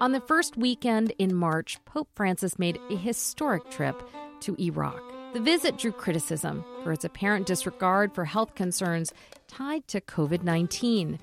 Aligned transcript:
On 0.00 0.12
the 0.12 0.20
first 0.22 0.56
weekend 0.56 1.12
in 1.18 1.34
March, 1.34 1.78
Pope 1.84 2.08
Francis 2.14 2.58
made 2.58 2.80
a 2.88 2.96
historic 2.96 3.70
trip 3.70 4.02
to 4.40 4.56
Iraq. 4.58 5.02
The 5.34 5.40
visit 5.40 5.76
drew 5.76 5.92
criticism 5.92 6.64
for 6.82 6.94
its 6.94 7.04
apparent 7.04 7.46
disregard 7.46 8.14
for 8.14 8.24
health 8.24 8.54
concerns 8.54 9.12
tied 9.46 9.86
to 9.88 10.00
COVID 10.00 10.42
19. 10.42 11.18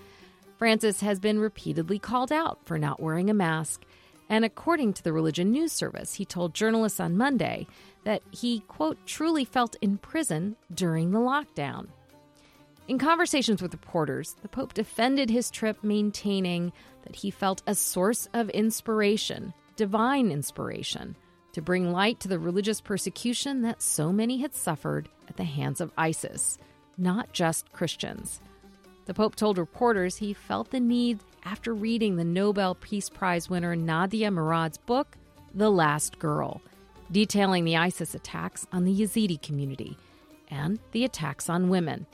Francis 0.60 1.02
has 1.02 1.20
been 1.20 1.40
repeatedly 1.40 1.98
called 1.98 2.32
out 2.32 2.60
for 2.66 2.78
not 2.78 3.00
wearing 3.00 3.32
a 3.32 3.34
mask. 3.34 3.82
And 4.30 4.46
according 4.46 4.94
to 4.94 5.04
the 5.04 5.14
Religion 5.14 5.50
News 5.50 5.72
Service, 5.72 6.14
he 6.14 6.26
told 6.26 6.54
journalists 6.54 7.00
on 7.00 7.18
Monday 7.18 7.66
that 8.04 8.22
he, 8.30 8.60
quote, 8.68 9.00
truly 9.08 9.44
felt 9.44 9.76
in 9.82 9.98
prison 9.98 10.56
during 10.72 11.10
the 11.10 11.20
lockdown. 11.20 11.88
In 12.88 12.98
conversations 12.98 13.62
with 13.62 13.74
reporters, 13.74 14.38
the 14.42 14.48
Pope 14.48 14.74
defended 14.74 15.30
his 15.30 15.52
trip, 15.52 15.84
maintaining 15.84 16.72
that 17.04 17.18
he 17.18 17.30
felt 17.30 17.62
a 17.68 17.76
source 17.76 18.30
of 18.34 18.50
inspiration, 18.52 19.54
divine 19.76 20.32
inspiration, 20.32 21.18
to 21.52 21.62
bring 21.62 21.92
light 21.92 22.22
to 22.22 22.30
the 22.30 22.40
religious 22.40 22.80
persecution 22.80 23.62
that 23.64 23.82
so 23.82 24.14
many 24.14 24.38
had 24.38 24.56
suffered 24.56 25.10
at 25.28 25.36
the 25.36 25.44
hands 25.44 25.82
of 25.82 25.92
ISIS, 25.98 26.58
not 26.98 27.34
just 27.34 27.74
Christians. 27.74 28.40
The 29.06 29.14
Pope 29.14 29.36
told 29.36 29.58
reporters 29.58 30.16
he 30.16 30.34
felt 30.34 30.72
the 30.72 30.80
need 30.80 31.20
after 31.44 31.74
reading 31.74 32.16
the 32.16 32.24
Nobel 32.24 32.76
Peace 32.76 33.10
Prize 33.10 33.50
winner 33.50 33.76
Nadia 33.76 34.32
Murad's 34.32 34.78
book, 34.78 35.18
The 35.54 35.70
Last 35.70 36.20
Girl, 36.20 36.62
detailing 37.12 37.66
the 37.66 37.76
ISIS 37.76 38.16
attacks 38.16 38.66
on 38.72 38.86
the 38.86 38.98
Yazidi 38.98 39.42
community 39.42 39.98
and 40.50 40.80
the 40.94 41.04
attacks 41.04 41.50
on 41.50 41.68
women. 41.68 42.06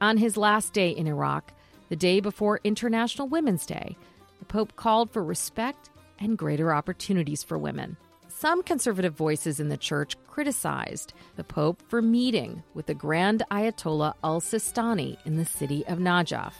On 0.00 0.16
his 0.16 0.38
last 0.38 0.72
day 0.72 0.90
in 0.90 1.06
Iraq, 1.06 1.52
the 1.90 1.96
day 1.96 2.20
before 2.20 2.60
International 2.64 3.28
Women's 3.28 3.66
Day, 3.66 3.98
the 4.38 4.46
Pope 4.46 4.74
called 4.74 5.10
for 5.10 5.22
respect 5.22 5.90
and 6.18 6.38
greater 6.38 6.72
opportunities 6.72 7.42
for 7.42 7.58
women. 7.58 7.98
Some 8.28 8.62
conservative 8.62 9.12
voices 9.12 9.60
in 9.60 9.68
the 9.68 9.76
church 9.76 10.16
criticized 10.26 11.12
the 11.36 11.44
Pope 11.44 11.82
for 11.88 12.00
meeting 12.00 12.62
with 12.72 12.86
the 12.86 12.94
Grand 12.94 13.42
Ayatollah 13.50 14.14
al 14.24 14.40
Sistani 14.40 15.18
in 15.26 15.36
the 15.36 15.44
city 15.44 15.86
of 15.86 15.98
Najaf. 15.98 16.54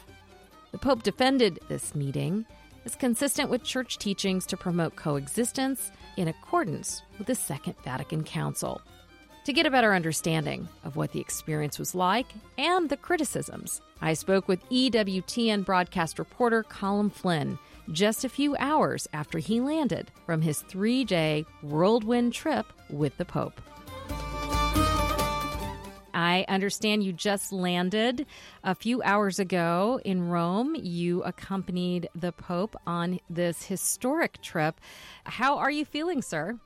The 0.71 0.77
Pope 0.77 1.01
defended 1.01 1.59
this 1.67 1.95
meeting 1.95 2.45
as 2.85 2.95
consistent 2.95 3.49
with 3.49 3.63
church 3.63 3.97
teachings 3.97 4.45
to 4.47 4.57
promote 4.57 4.95
coexistence 4.95 5.91
in 6.15 6.27
accordance 6.27 7.01
with 7.17 7.25
the 7.25 7.35
Second 7.35 7.73
Vatican 7.83 8.23
Council. 8.23 8.81
To 9.45 9.53
get 9.53 9.65
a 9.65 9.71
better 9.71 9.95
understanding 9.95 10.69
of 10.83 10.95
what 10.95 11.13
the 11.13 11.19
experience 11.19 11.79
was 11.79 11.95
like 11.95 12.27
and 12.59 12.87
the 12.87 12.97
criticisms, 12.97 13.81
I 13.99 14.13
spoke 14.13 14.47
with 14.47 14.63
EWTN 14.69 15.65
broadcast 15.65 16.19
reporter 16.19 16.63
Colm 16.63 17.11
Flynn 17.11 17.57
just 17.91 18.23
a 18.23 18.29
few 18.29 18.55
hours 18.57 19.07
after 19.13 19.39
he 19.39 19.59
landed 19.59 20.11
from 20.27 20.43
his 20.43 20.61
three 20.61 21.03
day 21.03 21.47
whirlwind 21.63 22.33
trip 22.33 22.67
with 22.91 23.17
the 23.17 23.25
Pope. 23.25 23.59
I 26.13 26.45
understand 26.47 27.03
you 27.03 27.11
just 27.11 27.51
landed 27.51 28.27
a 28.63 28.75
few 28.75 29.01
hours 29.01 29.39
ago 29.39 29.99
in 30.05 30.29
Rome. 30.29 30.75
You 30.75 31.23
accompanied 31.23 32.09
the 32.13 32.31
Pope 32.31 32.75
on 32.85 33.19
this 33.27 33.63
historic 33.63 34.39
trip. 34.43 34.79
How 35.23 35.57
are 35.57 35.71
you 35.71 35.83
feeling, 35.83 36.21
sir? 36.21 36.59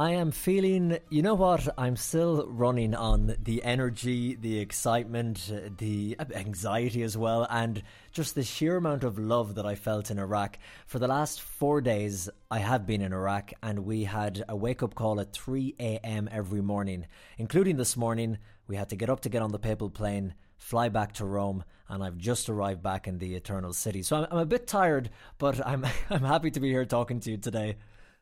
I 0.00 0.12
am 0.12 0.30
feeling, 0.30 0.98
you 1.10 1.20
know 1.20 1.34
what? 1.34 1.68
I'm 1.76 1.94
still 1.94 2.46
running 2.48 2.94
on 2.94 3.36
the 3.38 3.62
energy, 3.62 4.34
the 4.34 4.58
excitement, 4.58 5.52
the 5.76 6.16
anxiety 6.34 7.02
as 7.02 7.18
well, 7.18 7.46
and 7.50 7.82
just 8.10 8.34
the 8.34 8.42
sheer 8.42 8.78
amount 8.78 9.04
of 9.04 9.18
love 9.18 9.56
that 9.56 9.66
I 9.66 9.74
felt 9.74 10.10
in 10.10 10.18
Iraq. 10.18 10.58
For 10.86 10.98
the 10.98 11.06
last 11.06 11.42
four 11.42 11.82
days, 11.82 12.30
I 12.50 12.60
have 12.60 12.86
been 12.86 13.02
in 13.02 13.12
Iraq, 13.12 13.52
and 13.62 13.80
we 13.80 14.04
had 14.04 14.42
a 14.48 14.56
wake 14.56 14.82
up 14.82 14.94
call 14.94 15.20
at 15.20 15.34
3 15.34 15.74
a.m. 15.78 16.30
every 16.32 16.62
morning, 16.62 17.04
including 17.36 17.76
this 17.76 17.94
morning. 17.94 18.38
We 18.68 18.76
had 18.76 18.88
to 18.88 18.96
get 18.96 19.10
up 19.10 19.20
to 19.20 19.28
get 19.28 19.42
on 19.42 19.52
the 19.52 19.58
papal 19.58 19.90
plane 19.90 20.32
fly 20.56 20.88
back 20.88 21.12
to 21.14 21.24
Rome, 21.24 21.64
and 21.88 22.04
I've 22.04 22.16
just 22.16 22.48
arrived 22.48 22.82
back 22.82 23.08
in 23.08 23.18
the 23.18 23.34
Eternal 23.34 23.72
City. 23.72 24.02
So 24.02 24.16
I'm, 24.16 24.26
I'm, 24.30 24.38
a 24.38 24.46
bit 24.46 24.66
tired, 24.66 25.10
but 25.38 25.66
I'm 25.66 25.84
I'm 26.10 26.22
happy 26.22 26.50
to 26.52 26.60
be 26.60 26.70
here 26.70 26.84
talking 26.84 27.20
to 27.20 27.30
you 27.32 27.36
today. 27.36 27.76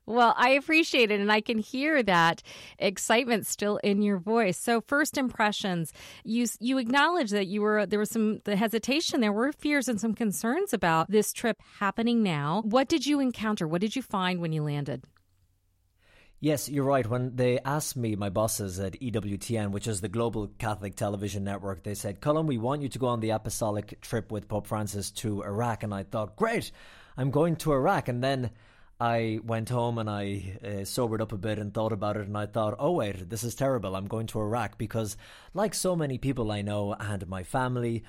Well, 0.09 0.33
I 0.39 0.53
appreciate 0.53 1.11
it, 1.11 1.21
and 1.21 1.31
I 1.31 1.43
can 1.43 1.59
hear 1.59 2.03
that 2.03 2.43
excitement 2.79 3.47
still 3.47 3.77
in 3.85 4.01
your 4.01 4.17
voice. 4.17 4.57
So, 4.57 4.81
first 4.81 5.19
impressions, 5.19 5.93
you 6.25 6.47
you 6.61 6.79
acknowledge 6.79 7.31
that 7.31 7.47
you 7.47 7.61
were 7.61 7.85
there 7.85 7.99
was 7.99 8.09
some 8.09 8.41
the 8.45 8.57
hesitation, 8.57 9.21
there 9.21 9.35
were 9.35 9.53
fears 9.53 9.87
and 9.87 10.01
some 10.01 10.15
concerns 10.15 10.73
about 10.73 11.11
this 11.11 11.35
trip 11.35 11.59
happening 11.79 12.23
now. 12.23 12.63
What 12.65 12.89
did 12.89 13.07
you 13.07 13.21
encounter? 13.21 13.69
What 13.69 13.83
did 13.83 13.95
you 13.97 14.01
find 14.01 14.41
when 14.41 14.55
you 14.55 14.63
landed? 14.63 15.05
Yes, 16.41 16.71
you're 16.71 16.85
right. 16.85 17.07
When 17.07 17.37
they 17.37 17.59
asked 17.59 17.97
me, 17.97 18.17
my 18.17 18.31
bosses 18.31 18.81
at 18.81 18.99
EWTN, 19.01 19.73
which 19.73 19.87
is 19.87 20.01
the 20.01 20.09
global 20.09 20.47
Catholic 20.59 20.97
television 20.97 21.45
network, 21.45 21.83
they 21.83 21.95
said, 21.95 22.23
Colm, 22.23 22.47
we 22.47 22.57
want 22.57 22.81
you 22.81 22.89
to 22.89 22.99
go 22.99 23.09
on 23.09 23.21
the 23.21 23.31
apostolic 23.31 24.01
trip 24.01 24.33
with 24.33 24.49
Pope 24.49 24.69
Francis 24.69 25.11
to 25.11 25.43
Iraq. 25.43 25.83
And 25.83 25.93
I 25.93 26.05
thought, 26.05 26.37
great, 26.37 26.71
I'm 27.19 27.31
going 27.31 27.57
to 27.57 27.73
Iraq. 27.73 28.09
And 28.09 28.23
then 28.23 28.51
I 29.01 29.39
went 29.45 29.69
home 29.69 29.99
and 29.99 30.11
I 30.11 30.59
uh, 30.65 30.85
sobered 30.85 31.23
up 31.23 31.33
a 31.33 31.39
bit 31.39 31.59
and 31.59 31.73
thought 31.73 31.93
about 31.93 32.17
it, 32.17 32.27
and 32.27 32.37
I 32.37 32.47
thought, 32.47 32.75
oh, 32.81 32.91
wait, 32.93 33.31
this 33.31 33.45
is 33.45 33.55
terrible. 33.55 33.95
I'm 33.95 34.09
going 34.09 34.27
to 34.29 34.41
Iraq 34.41 34.77
because, 34.77 35.17
like 35.55 35.73
so 35.75 35.95
many 35.95 36.19
people 36.19 36.51
I 36.51 36.63
know 36.63 36.95
and 36.95 37.29
my 37.29 37.45
family, 37.45 38.03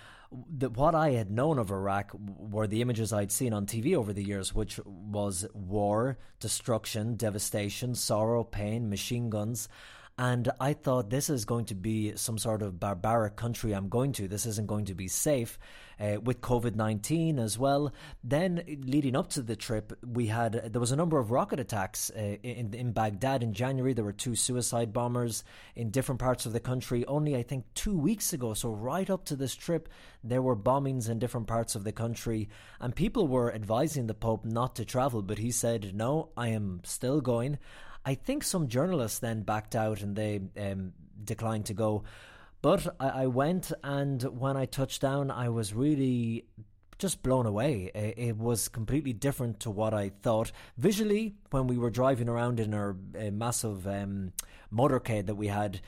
that 0.57 0.75
what 0.77 0.95
I 0.95 1.11
had 1.11 1.29
known 1.29 1.59
of 1.59 1.69
Iraq 1.69 2.11
were 2.13 2.65
the 2.65 2.81
images 2.81 3.13
I'd 3.13 3.31
seen 3.31 3.53
on 3.53 3.67
TV 3.67 3.95
over 3.95 4.13
the 4.13 4.23
years, 4.23 4.53
which 4.55 4.79
was 4.85 5.45
war, 5.53 6.17
destruction, 6.39 7.15
devastation, 7.15 7.93
sorrow, 7.93 8.43
pain, 8.43 8.89
machine 8.89 9.29
guns. 9.29 9.69
And 10.19 10.51
I 10.59 10.73
thought 10.73 11.09
this 11.09 11.29
is 11.29 11.45
going 11.45 11.63
to 11.67 11.75
be 11.75 12.13
some 12.17 12.37
sort 12.37 12.61
of 12.61 12.77
barbaric 12.77 13.37
country 13.37 13.71
I'm 13.71 13.87
going 13.87 14.11
to. 14.13 14.27
This 14.27 14.45
isn't 14.45 14.67
going 14.67 14.83
to 14.85 14.93
be 14.93 15.07
safe 15.07 15.57
uh, 15.97 16.19
with 16.21 16.41
COVID 16.41 16.75
19 16.75 17.39
as 17.39 17.57
well. 17.57 17.93
Then, 18.21 18.61
leading 18.83 19.15
up 19.15 19.29
to 19.29 19.41
the 19.41 19.55
trip, 19.55 19.97
we 20.05 20.27
had 20.27 20.73
there 20.73 20.81
was 20.81 20.91
a 20.91 20.97
number 20.97 21.19
of 21.19 21.31
rocket 21.31 21.61
attacks 21.61 22.11
uh, 22.13 22.35
in, 22.43 22.73
in 22.73 22.91
Baghdad 22.91 23.43
in 23.43 23.53
January. 23.53 23.93
There 23.93 24.03
were 24.03 24.11
two 24.11 24.35
suicide 24.35 24.91
bombers 24.91 25.45
in 25.77 25.89
different 25.89 26.19
parts 26.19 26.45
of 26.45 26.51
the 26.51 26.59
country. 26.59 27.05
Only, 27.05 27.37
I 27.37 27.43
think, 27.43 27.63
two 27.73 27.97
weeks 27.97 28.33
ago, 28.33 28.53
so 28.53 28.71
right 28.71 29.09
up 29.09 29.23
to 29.27 29.37
this 29.37 29.55
trip, 29.55 29.87
there 30.21 30.41
were 30.41 30.57
bombings 30.57 31.09
in 31.09 31.19
different 31.19 31.47
parts 31.47 31.75
of 31.75 31.85
the 31.85 31.93
country. 31.93 32.49
And 32.81 32.93
people 32.93 33.29
were 33.29 33.55
advising 33.55 34.07
the 34.07 34.13
Pope 34.13 34.43
not 34.43 34.75
to 34.75 34.83
travel, 34.83 35.21
but 35.21 35.37
he 35.37 35.51
said, 35.51 35.95
No, 35.95 36.27
I 36.35 36.49
am 36.49 36.81
still 36.83 37.21
going. 37.21 37.57
I 38.09 38.15
think 38.15 38.43
some 38.43 38.69
journalists 38.69 39.19
then 39.19 39.43
backed 39.43 39.75
out 39.75 40.01
and 40.01 40.15
they 40.15 40.41
um, 40.59 40.93
declined 41.23 41.65
to 41.65 41.75
go. 41.75 42.05
But 42.59 42.95
I, 42.99 43.09
I, 43.09 43.27
went, 43.27 43.71
and 43.83 44.23
when 44.23 44.57
I 44.57 44.65
touched 44.65 44.99
down, 44.99 45.29
I 45.29 45.49
was 45.49 45.75
really 45.75 46.45
just 46.97 47.21
blown 47.21 47.45
away. 47.45 47.91
It, 47.93 48.35
was 48.35 48.67
completely 48.67 49.13
different 49.13 49.59
to 49.59 49.69
what 49.69 49.93
I 49.93 50.09
thought. 50.23 50.51
Visually, 50.75 51.35
when 51.51 51.67
we 51.67 51.77
were 51.77 51.91
driving 51.91 52.27
around 52.27 52.59
in 52.59 52.73
our 52.73 52.95
uh, 53.15 53.29
massive 53.29 53.85
um, 53.85 54.33
motorcade 54.73 55.27
that 55.27 55.35
we 55.35 55.45
had, 55.45 55.79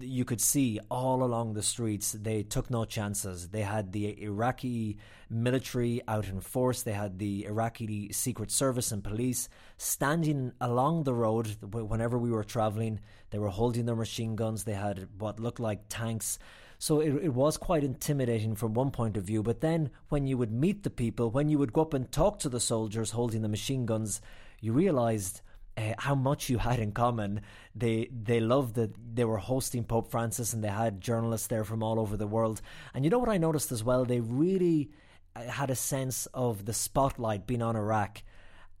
you 0.00 0.24
could 0.24 0.40
see 0.40 0.78
all 0.90 1.22
along 1.22 1.54
the 1.54 1.62
streets 1.62 2.12
they 2.12 2.42
took 2.42 2.70
no 2.70 2.84
chances. 2.84 3.48
They 3.48 3.62
had 3.62 3.92
the 3.92 4.22
Iraqi 4.22 4.98
military 5.30 6.02
out 6.06 6.28
in 6.28 6.40
force, 6.40 6.82
they 6.82 6.92
had 6.92 7.18
the 7.18 7.46
Iraqi 7.46 8.12
Secret 8.12 8.50
Service 8.50 8.92
and 8.92 9.02
police 9.02 9.48
standing 9.76 10.52
along 10.60 11.04
the 11.04 11.14
road 11.14 11.56
whenever 11.72 12.18
we 12.18 12.30
were 12.30 12.44
traveling. 12.44 13.00
They 13.30 13.38
were 13.38 13.48
holding 13.48 13.86
their 13.86 13.96
machine 13.96 14.36
guns, 14.36 14.64
they 14.64 14.74
had 14.74 15.08
what 15.18 15.40
looked 15.40 15.60
like 15.60 15.88
tanks. 15.88 16.38
So 16.78 17.00
it, 17.00 17.24
it 17.24 17.34
was 17.34 17.56
quite 17.56 17.82
intimidating 17.82 18.54
from 18.54 18.74
one 18.74 18.90
point 18.90 19.16
of 19.16 19.24
view. 19.24 19.42
But 19.42 19.60
then 19.60 19.90
when 20.10 20.26
you 20.26 20.38
would 20.38 20.52
meet 20.52 20.84
the 20.84 20.90
people, 20.90 21.30
when 21.30 21.48
you 21.48 21.58
would 21.58 21.72
go 21.72 21.82
up 21.82 21.94
and 21.94 22.10
talk 22.12 22.38
to 22.40 22.48
the 22.48 22.60
soldiers 22.60 23.10
holding 23.10 23.42
the 23.42 23.48
machine 23.48 23.84
guns, 23.84 24.20
you 24.60 24.72
realized 24.72 25.40
uh, 25.78 25.94
how 25.98 26.14
much 26.14 26.48
you 26.50 26.58
had 26.58 26.80
in 26.80 26.92
common. 26.92 27.40
They 27.74 28.08
they 28.10 28.40
loved 28.40 28.74
that 28.74 28.92
they 29.14 29.24
were 29.24 29.38
hosting 29.38 29.84
Pope 29.84 30.10
Francis 30.10 30.52
and 30.52 30.62
they 30.62 30.68
had 30.68 31.00
journalists 31.00 31.46
there 31.46 31.64
from 31.64 31.82
all 31.82 32.00
over 32.00 32.16
the 32.16 32.26
world. 32.26 32.60
And 32.94 33.04
you 33.04 33.10
know 33.10 33.18
what 33.18 33.28
I 33.28 33.38
noticed 33.38 33.70
as 33.70 33.84
well? 33.84 34.04
They 34.04 34.20
really 34.20 34.90
uh, 35.36 35.42
had 35.42 35.70
a 35.70 35.76
sense 35.76 36.26
of 36.34 36.64
the 36.64 36.72
spotlight 36.72 37.46
being 37.46 37.62
on 37.62 37.76
Iraq 37.76 38.22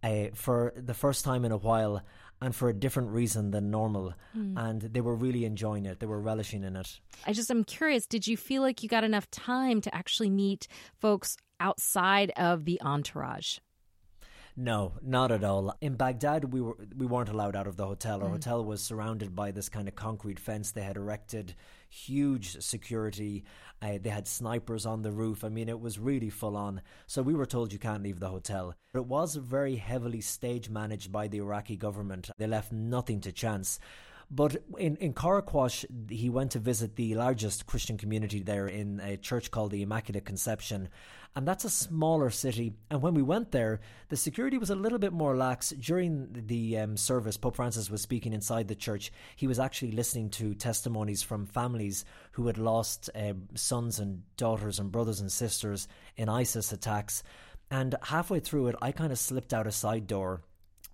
uh, 0.02 0.26
for 0.34 0.72
the 0.76 0.94
first 0.94 1.24
time 1.24 1.44
in 1.44 1.52
a 1.52 1.56
while 1.56 2.02
and 2.40 2.54
for 2.54 2.68
a 2.68 2.74
different 2.74 3.10
reason 3.10 3.50
than 3.50 3.70
normal. 3.70 4.14
Mm. 4.36 4.54
And 4.56 4.82
they 4.82 5.00
were 5.00 5.14
really 5.14 5.44
enjoying 5.44 5.86
it. 5.86 6.00
They 6.00 6.06
were 6.06 6.20
relishing 6.20 6.64
in 6.64 6.76
it. 6.76 7.00
I 7.26 7.32
just 7.32 7.50
am 7.50 7.64
curious, 7.64 8.06
did 8.06 8.26
you 8.26 8.36
feel 8.36 8.62
like 8.62 8.82
you 8.82 8.88
got 8.88 9.04
enough 9.04 9.30
time 9.30 9.80
to 9.82 9.94
actually 9.94 10.30
meet 10.30 10.68
folks 11.00 11.36
outside 11.60 12.32
of 12.36 12.64
the 12.64 12.80
entourage? 12.80 13.58
No, 14.60 14.94
not 15.02 15.30
at 15.30 15.44
all. 15.44 15.72
In 15.80 15.94
Baghdad, 15.94 16.52
we 16.52 16.60
were 16.60 16.76
we 16.96 17.06
weren't 17.06 17.28
allowed 17.28 17.54
out 17.54 17.68
of 17.68 17.76
the 17.76 17.86
hotel. 17.86 18.20
Our 18.20 18.28
mm. 18.28 18.32
hotel 18.32 18.64
was 18.64 18.82
surrounded 18.82 19.36
by 19.36 19.52
this 19.52 19.68
kind 19.68 19.86
of 19.86 19.94
concrete 19.94 20.40
fence 20.40 20.72
they 20.72 20.82
had 20.82 20.96
erected, 20.96 21.54
huge 21.88 22.60
security. 22.60 23.44
Uh, 23.80 23.98
they 24.02 24.10
had 24.10 24.26
snipers 24.26 24.84
on 24.84 25.02
the 25.02 25.12
roof. 25.12 25.44
I 25.44 25.48
mean, 25.48 25.68
it 25.68 25.78
was 25.78 26.00
really 26.00 26.28
full 26.28 26.56
on. 26.56 26.82
So 27.06 27.22
we 27.22 27.34
were 27.34 27.46
told 27.46 27.72
you 27.72 27.78
can't 27.78 28.02
leave 28.02 28.18
the 28.18 28.30
hotel. 28.30 28.74
But 28.92 29.02
it 29.02 29.06
was 29.06 29.36
very 29.36 29.76
heavily 29.76 30.20
stage 30.20 30.68
managed 30.68 31.12
by 31.12 31.28
the 31.28 31.38
Iraqi 31.38 31.76
government. 31.76 32.28
They 32.36 32.48
left 32.48 32.72
nothing 32.72 33.20
to 33.20 33.30
chance. 33.30 33.78
But 34.30 34.62
in, 34.76 34.96
in 34.96 35.14
Qaraqosh, 35.14 36.10
he 36.10 36.28
went 36.28 36.50
to 36.52 36.58
visit 36.58 36.96
the 36.96 37.14
largest 37.14 37.66
Christian 37.66 37.96
community 37.96 38.42
there 38.42 38.66
in 38.66 39.00
a 39.00 39.16
church 39.16 39.50
called 39.50 39.70
the 39.70 39.82
Immaculate 39.82 40.26
Conception. 40.26 40.90
And 41.34 41.48
that's 41.48 41.64
a 41.64 41.70
smaller 41.70 42.28
city. 42.28 42.74
And 42.90 43.00
when 43.00 43.14
we 43.14 43.22
went 43.22 43.52
there, 43.52 43.80
the 44.10 44.16
security 44.16 44.58
was 44.58 44.68
a 44.68 44.74
little 44.74 44.98
bit 44.98 45.14
more 45.14 45.34
lax. 45.34 45.70
During 45.70 46.28
the 46.46 46.78
um, 46.78 46.96
service, 46.98 47.38
Pope 47.38 47.56
Francis 47.56 47.90
was 47.90 48.02
speaking 48.02 48.34
inside 48.34 48.68
the 48.68 48.74
church. 48.74 49.12
He 49.36 49.46
was 49.46 49.58
actually 49.58 49.92
listening 49.92 50.28
to 50.30 50.54
testimonies 50.54 51.22
from 51.22 51.46
families 51.46 52.04
who 52.32 52.48
had 52.48 52.58
lost 52.58 53.08
uh, 53.14 53.32
sons 53.54 53.98
and 53.98 54.22
daughters 54.36 54.78
and 54.78 54.92
brothers 54.92 55.20
and 55.20 55.32
sisters 55.32 55.88
in 56.16 56.28
ISIS 56.28 56.72
attacks. 56.72 57.22
And 57.70 57.94
halfway 58.02 58.40
through 58.40 58.68
it, 58.68 58.76
I 58.82 58.92
kind 58.92 59.12
of 59.12 59.18
slipped 59.18 59.54
out 59.54 59.66
a 59.66 59.72
side 59.72 60.06
door 60.06 60.42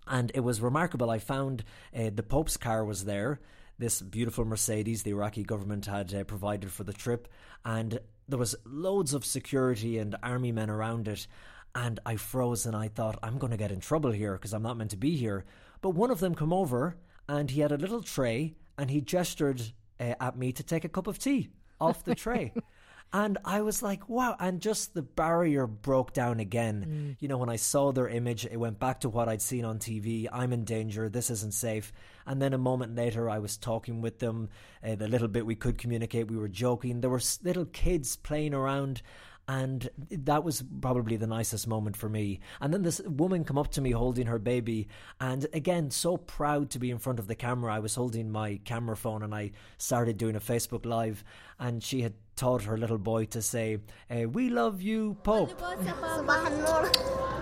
and 0.06 0.30
it 0.34 0.40
was 0.40 0.60
remarkable. 0.60 1.10
I 1.10 1.18
found 1.18 1.64
uh, 1.94 2.10
the 2.14 2.22
Pope's 2.22 2.56
car 2.56 2.84
was 2.84 3.04
there, 3.04 3.40
this 3.78 4.00
beautiful 4.00 4.44
Mercedes 4.44 5.02
the 5.02 5.10
Iraqi 5.10 5.42
government 5.42 5.86
had 5.86 6.14
uh, 6.14 6.24
provided 6.24 6.70
for 6.70 6.84
the 6.84 6.92
trip, 6.92 7.28
and 7.64 7.98
there 8.28 8.38
was 8.38 8.54
loads 8.64 9.14
of 9.14 9.24
security 9.24 9.98
and 9.98 10.16
army 10.22 10.52
men 10.52 10.70
around 10.70 11.08
it. 11.08 11.26
And 11.74 11.98
I 12.06 12.16
froze 12.16 12.66
and 12.66 12.76
I 12.76 12.86
thought, 12.88 13.18
I'm 13.22 13.38
going 13.38 13.50
to 13.50 13.56
get 13.56 13.72
in 13.72 13.80
trouble 13.80 14.12
here 14.12 14.34
because 14.34 14.52
I'm 14.52 14.62
not 14.62 14.76
meant 14.76 14.92
to 14.92 14.96
be 14.96 15.16
here. 15.16 15.44
But 15.80 15.90
one 15.90 16.10
of 16.10 16.20
them 16.20 16.34
come 16.34 16.52
over 16.52 16.96
and 17.28 17.50
he 17.50 17.60
had 17.60 17.72
a 17.72 17.76
little 17.76 18.02
tray 18.02 18.54
and 18.78 18.90
he 18.90 19.00
gestured 19.00 19.60
uh, 19.98 20.14
at 20.20 20.38
me 20.38 20.52
to 20.52 20.62
take 20.62 20.84
a 20.84 20.88
cup 20.88 21.08
of 21.08 21.18
tea 21.18 21.50
off 21.80 22.04
the 22.04 22.14
tray. 22.14 22.52
And 23.12 23.38
I 23.44 23.62
was 23.62 23.80
like, 23.80 24.08
wow. 24.08 24.34
And 24.40 24.60
just 24.60 24.94
the 24.94 25.02
barrier 25.02 25.68
broke 25.68 26.12
down 26.12 26.40
again. 26.40 26.86
Mm. 26.88 27.16
You 27.20 27.28
know, 27.28 27.38
when 27.38 27.48
I 27.48 27.56
saw 27.56 27.92
their 27.92 28.08
image, 28.08 28.44
it 28.44 28.56
went 28.56 28.80
back 28.80 29.00
to 29.00 29.08
what 29.08 29.28
I'd 29.28 29.40
seen 29.40 29.64
on 29.64 29.78
TV. 29.78 30.26
I'm 30.32 30.52
in 30.52 30.64
danger. 30.64 31.08
This 31.08 31.30
isn't 31.30 31.54
safe. 31.54 31.92
And 32.26 32.42
then 32.42 32.52
a 32.52 32.58
moment 32.58 32.96
later, 32.96 33.30
I 33.30 33.38
was 33.38 33.56
talking 33.56 34.00
with 34.00 34.18
them. 34.18 34.48
Uh, 34.82 34.96
the 34.96 35.06
little 35.06 35.28
bit 35.28 35.46
we 35.46 35.54
could 35.54 35.78
communicate, 35.78 36.28
we 36.28 36.36
were 36.36 36.48
joking. 36.48 37.00
There 37.00 37.10
were 37.10 37.22
little 37.44 37.66
kids 37.66 38.16
playing 38.16 38.52
around 38.52 39.00
and 39.48 39.88
that 40.10 40.44
was 40.44 40.64
probably 40.80 41.16
the 41.16 41.26
nicest 41.26 41.66
moment 41.66 41.96
for 41.96 42.08
me. 42.08 42.40
And 42.60 42.72
then 42.72 42.82
this 42.82 43.00
woman 43.00 43.44
come 43.44 43.58
up 43.58 43.70
to 43.72 43.80
me 43.80 43.90
holding 43.90 44.26
her 44.26 44.38
baby, 44.38 44.88
and 45.20 45.46
again, 45.52 45.90
so 45.90 46.16
proud 46.16 46.70
to 46.70 46.78
be 46.78 46.90
in 46.90 46.98
front 46.98 47.18
of 47.18 47.26
the 47.26 47.34
camera. 47.34 47.74
I 47.74 47.78
was 47.78 47.94
holding 47.94 48.30
my 48.30 48.60
camera 48.64 48.96
phone, 48.96 49.22
and 49.22 49.34
I 49.34 49.52
started 49.78 50.18
doing 50.18 50.36
a 50.36 50.40
Facebook 50.40 50.86
Live, 50.86 51.24
and 51.58 51.82
she 51.82 52.02
had 52.02 52.14
taught 52.36 52.62
her 52.64 52.76
little 52.76 52.98
boy 52.98 53.26
to 53.26 53.42
say, 53.42 53.78
uh, 54.10 54.28
"We 54.28 54.48
love 54.48 54.82
you, 54.82 55.16
Pope." 55.22 55.60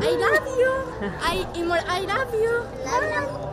I 0.00 0.10
love 0.10 0.58
you. 0.58 0.72
I, 1.20 1.46
I 1.86 2.00
love 2.00 2.34
you 2.34 3.51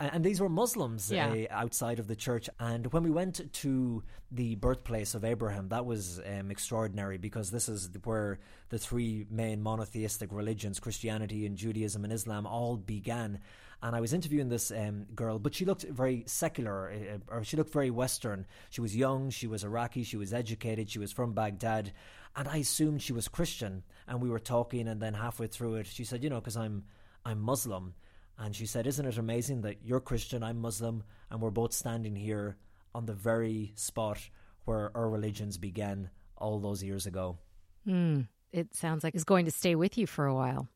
and 0.00 0.24
these 0.24 0.40
were 0.40 0.48
Muslims 0.48 1.10
yeah. 1.10 1.28
uh, 1.28 1.46
outside 1.50 1.98
of 1.98 2.06
the 2.06 2.16
church. 2.16 2.48
And 2.58 2.92
when 2.92 3.02
we 3.02 3.10
went 3.10 3.52
to 3.52 4.02
the 4.30 4.54
birthplace 4.56 5.14
of 5.14 5.24
Abraham, 5.24 5.68
that 5.68 5.86
was 5.86 6.20
um, 6.26 6.50
extraordinary 6.50 7.18
because 7.18 7.50
this 7.50 7.68
is 7.68 7.90
where 8.04 8.38
the 8.68 8.78
three 8.78 9.26
main 9.30 9.62
monotheistic 9.62 10.32
religions, 10.32 10.80
Christianity 10.80 11.46
and 11.46 11.56
Judaism 11.56 12.04
and 12.04 12.12
Islam, 12.12 12.46
all 12.46 12.76
began. 12.76 13.40
And 13.82 13.94
I 13.94 14.00
was 14.00 14.12
interviewing 14.12 14.48
this 14.48 14.70
um, 14.70 15.04
girl, 15.14 15.38
but 15.38 15.54
she 15.54 15.64
looked 15.64 15.82
very 15.82 16.24
secular, 16.26 16.90
uh, 16.90 17.34
or 17.34 17.44
she 17.44 17.56
looked 17.56 17.72
very 17.72 17.90
Western. 17.90 18.46
She 18.70 18.80
was 18.80 18.96
young, 18.96 19.30
she 19.30 19.46
was 19.46 19.64
Iraqi, 19.64 20.02
she 20.02 20.16
was 20.16 20.32
educated, 20.32 20.90
she 20.90 20.98
was 20.98 21.12
from 21.12 21.34
Baghdad, 21.34 21.92
and 22.34 22.48
I 22.48 22.58
assumed 22.58 23.02
she 23.02 23.12
was 23.12 23.28
Christian. 23.28 23.82
And 24.08 24.22
we 24.22 24.30
were 24.30 24.38
talking, 24.38 24.88
and 24.88 25.00
then 25.00 25.14
halfway 25.14 25.46
through 25.46 25.76
it, 25.76 25.86
she 25.86 26.04
said, 26.04 26.24
"You 26.24 26.30
know, 26.30 26.40
because 26.40 26.56
I'm 26.56 26.84
I'm 27.24 27.40
Muslim." 27.40 27.94
And 28.38 28.54
she 28.54 28.66
said, 28.66 28.86
Isn't 28.86 29.06
it 29.06 29.18
amazing 29.18 29.62
that 29.62 29.78
you're 29.82 30.00
Christian, 30.00 30.42
I'm 30.42 30.60
Muslim, 30.60 31.02
and 31.30 31.40
we're 31.40 31.50
both 31.50 31.72
standing 31.72 32.14
here 32.14 32.56
on 32.94 33.06
the 33.06 33.14
very 33.14 33.72
spot 33.76 34.18
where 34.64 34.90
our 34.96 35.08
religions 35.08 35.58
began 35.58 36.10
all 36.36 36.58
those 36.58 36.82
years 36.82 37.06
ago? 37.06 37.38
Mm, 37.86 38.28
it 38.52 38.74
sounds 38.74 39.04
like 39.04 39.14
it's 39.14 39.24
going 39.24 39.44
to 39.46 39.50
stay 39.50 39.74
with 39.74 39.96
you 39.96 40.06
for 40.06 40.26
a 40.26 40.34
while. 40.34 40.68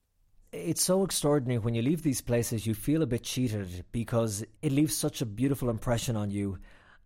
It's 0.52 0.82
so 0.82 1.04
extraordinary 1.04 1.58
when 1.58 1.74
you 1.74 1.82
leave 1.82 2.02
these 2.02 2.20
places, 2.20 2.66
you 2.66 2.74
feel 2.74 3.02
a 3.02 3.06
bit 3.06 3.22
cheated 3.22 3.84
because 3.92 4.44
it 4.62 4.72
leaves 4.72 4.96
such 4.96 5.20
a 5.20 5.26
beautiful 5.26 5.70
impression 5.70 6.16
on 6.16 6.30
you. 6.30 6.58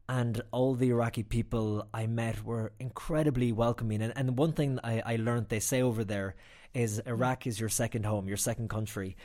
And 0.08 0.40
all 0.50 0.74
the 0.74 0.90
Iraqi 0.90 1.22
people 1.22 1.88
I 1.92 2.06
met 2.06 2.44
were 2.44 2.72
incredibly 2.78 3.52
welcoming. 3.52 4.02
And, 4.02 4.12
and 4.16 4.38
one 4.38 4.52
thing 4.52 4.78
I, 4.84 5.02
I 5.04 5.16
learned 5.16 5.48
they 5.48 5.60
say 5.60 5.82
over 5.82 6.04
there 6.04 6.36
is 6.74 7.00
Iraq 7.00 7.46
is 7.46 7.58
your 7.58 7.68
second 7.68 8.04
home, 8.04 8.28
your 8.28 8.36
second 8.36 8.68
country. 8.68 9.16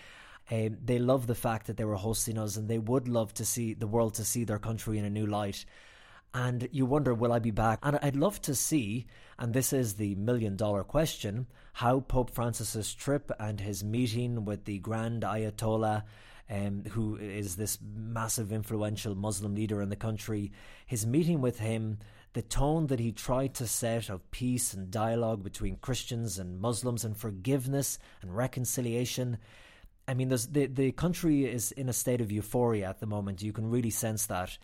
Um, 0.52 0.78
they 0.84 1.00
love 1.00 1.28
the 1.28 1.36
fact 1.36 1.68
that 1.68 1.78
they 1.78 1.86
were 1.86 1.96
hosting 1.96 2.38
us, 2.38 2.58
and 2.58 2.68
they 2.68 2.80
would 2.80 3.08
love 3.08 3.34
to 3.36 3.46
see 3.46 3.74
the 3.74 3.88
world 3.88 4.16
to 4.16 4.26
see 4.26 4.44
their 4.44 4.60
country 4.60 4.98
in 4.98 5.06
a 5.06 5.10
new 5.10 5.26
light. 5.26 5.66
And 6.34 6.68
you 6.72 6.86
wonder, 6.86 7.14
will 7.14 7.34
I 7.34 7.40
be 7.40 7.52
back? 7.52 7.80
And 7.82 7.98
I'd 8.02 8.16
love 8.16 8.42
to 8.44 8.54
see, 8.54 9.08
and 9.38 9.54
this 9.54 9.74
is 9.74 9.96
the 9.96 10.16
million 10.16 10.56
dollar 10.56 10.84
question, 10.84 11.48
how 11.74 12.02
Pope 12.02 12.32
Francis's 12.32 12.94
trip 12.94 13.32
and 13.40 13.60
his 13.60 13.84
meeting 13.84 14.46
with 14.46 14.66
the 14.66 14.80
Grand 14.80 15.24
Ayatollah, 15.24 16.04
um, 16.50 16.84
who 16.92 17.16
is 17.16 17.56
this 17.56 17.80
massive 17.82 18.52
influential 18.52 19.16
Muslim 19.16 19.56
leader 19.56 19.82
in 19.82 19.90
the 19.90 19.96
country, 19.96 20.52
his 20.86 21.06
meeting 21.06 21.42
with 21.42 21.60
him, 21.60 22.00
the 22.34 22.42
tone 22.44 22.88
that 22.88 23.00
he 23.00 23.12
tried 23.12 23.56
to 23.56 23.66
set 23.66 24.10
of 24.10 24.30
peace 24.30 24.74
and 24.74 24.92
dialogue 24.92 25.44
between 25.44 25.78
Christians 25.78 26.38
and 26.38 26.60
Muslims 26.60 27.04
and 27.04 27.18
forgiveness 27.18 27.98
and 28.22 28.36
reconciliation 28.36 29.40
I 30.10 30.16
mean, 30.16 30.30
the 30.30 30.66
the 30.66 30.92
country 30.92 31.46
is 31.46 31.72
in 31.72 31.88
a 31.88 31.94
state 31.94 32.20
of 32.20 32.32
euphoria 32.32 32.90
at 32.90 33.00
the 33.00 33.06
moment. 33.06 33.44
You 33.44 33.54
can 33.54 33.70
really 33.70 33.92
sense 33.92 34.26
that, 34.26 34.58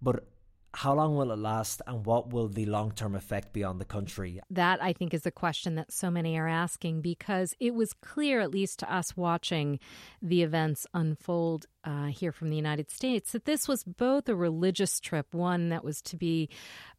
but 0.00 0.24
how 0.74 0.94
long 0.94 1.16
will 1.16 1.30
it 1.32 1.38
last 1.38 1.82
and 1.86 2.06
what 2.06 2.32
will 2.32 2.48
the 2.48 2.66
long 2.66 2.92
term 2.92 3.14
effect 3.14 3.52
be 3.52 3.62
on 3.62 3.78
the 3.78 3.84
country? 3.84 4.40
That, 4.50 4.82
I 4.82 4.92
think, 4.92 5.12
is 5.12 5.22
the 5.22 5.30
question 5.30 5.74
that 5.74 5.92
so 5.92 6.10
many 6.10 6.38
are 6.38 6.48
asking 6.48 7.02
because 7.02 7.54
it 7.60 7.74
was 7.74 7.92
clear, 7.92 8.40
at 8.40 8.50
least 8.50 8.78
to 8.80 8.92
us 8.92 9.16
watching 9.16 9.78
the 10.22 10.42
events 10.42 10.86
unfold 10.94 11.66
uh, 11.84 12.06
here 12.06 12.32
from 12.32 12.50
the 12.50 12.56
United 12.56 12.90
States, 12.90 13.32
that 13.32 13.44
this 13.44 13.68
was 13.68 13.84
both 13.84 14.28
a 14.28 14.34
religious 14.34 15.00
trip, 15.00 15.34
one 15.34 15.68
that 15.68 15.84
was 15.84 16.00
to 16.02 16.16
be 16.16 16.48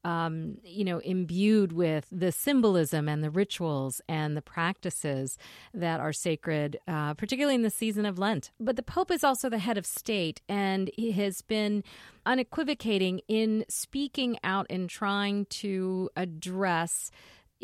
um, 0.04 0.58
you 0.64 0.84
know, 0.84 1.00
imbued 1.00 1.72
with 1.72 2.08
the 2.12 2.32
symbolism 2.32 3.08
and 3.08 3.24
the 3.24 3.30
rituals 3.30 4.02
and 4.10 4.36
the 4.36 4.42
practices 4.42 5.38
that 5.74 6.00
are 6.00 6.12
sacred, 6.12 6.78
uh, 6.88 7.14
particularly 7.14 7.56
in 7.56 7.62
the 7.62 7.70
season 7.70 8.06
of 8.06 8.20
Lent. 8.20 8.52
But 8.60 8.76
the 8.76 8.84
Pope 8.84 9.12
is 9.12 9.24
also 9.24 9.50
the 9.50 9.60
head 9.60 9.78
of 9.78 9.86
state, 9.86 10.42
and 10.50 10.92
he 10.96 11.12
has 11.14 11.42
been 11.42 11.84
unequivocating 12.26 13.22
in 13.28 13.63
speaking 13.70 14.38
out 14.44 14.66
and 14.70 14.90
trying 14.90 15.46
to 15.46 16.10
address 16.16 17.12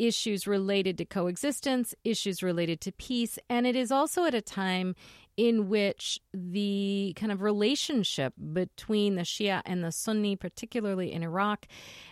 issues 0.00 0.46
related 0.46 0.96
to 0.98 1.04
coexistence, 1.04 1.94
issues 2.04 2.42
related 2.42 2.80
to 2.80 2.92
peace. 2.92 3.38
And 3.48 3.66
it 3.66 3.76
is 3.76 3.92
also 3.92 4.24
at 4.24 4.34
a 4.34 4.40
time 4.40 4.94
in 5.36 5.68
which 5.68 6.20
the 6.34 7.14
kind 7.16 7.32
of 7.32 7.40
relationship 7.40 8.34
between 8.52 9.14
the 9.14 9.22
Shia 9.22 9.62
and 9.64 9.82
the 9.82 9.92
Sunni, 9.92 10.36
particularly 10.36 11.12
in 11.12 11.22
Iraq, 11.22 11.66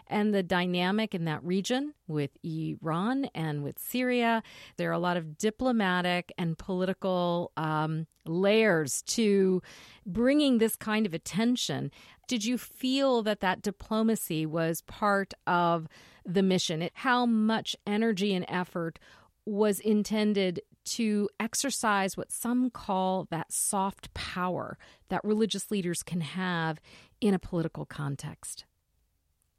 and 0.06 0.32
the 0.32 0.42
dynamic 0.42 1.14
in 1.14 1.24
that 1.26 1.44
region 1.44 1.92
with 2.06 2.30
Iran 2.42 3.26
and 3.34 3.62
with 3.62 3.78
Syria, 3.78 4.42
there 4.76 4.88
are 4.88 4.94
a 4.94 4.98
lot 4.98 5.16
of 5.16 5.36
diplomatic 5.36 6.32
and 6.38 6.56
political 6.56 7.52
um, 7.56 8.06
layers 8.24 9.02
to 9.02 9.60
bringing 10.06 10.58
this 10.58 10.76
kind 10.76 11.04
of 11.04 11.12
attention. 11.12 11.90
Did 12.28 12.44
you 12.44 12.58
feel 12.58 13.22
that 13.24 13.40
that 13.40 13.62
diplomacy 13.62 14.46
was 14.46 14.82
part 14.82 15.34
of 15.46 15.88
the 16.24 16.42
mission? 16.42 16.88
How 16.94 17.26
much 17.26 17.74
energy 17.86 18.32
and 18.34 18.44
effort 18.48 19.00
was 19.44 19.80
intended 19.80 20.60
to 20.84 21.28
exercise 21.38 22.16
what 22.16 22.32
some 22.32 22.70
call 22.70 23.26
that 23.30 23.52
soft 23.52 24.12
power 24.14 24.78
that 25.08 25.24
religious 25.24 25.70
leaders 25.70 26.02
can 26.02 26.20
have 26.20 26.80
in 27.20 27.34
a 27.34 27.38
political 27.38 27.84
context. 27.84 28.64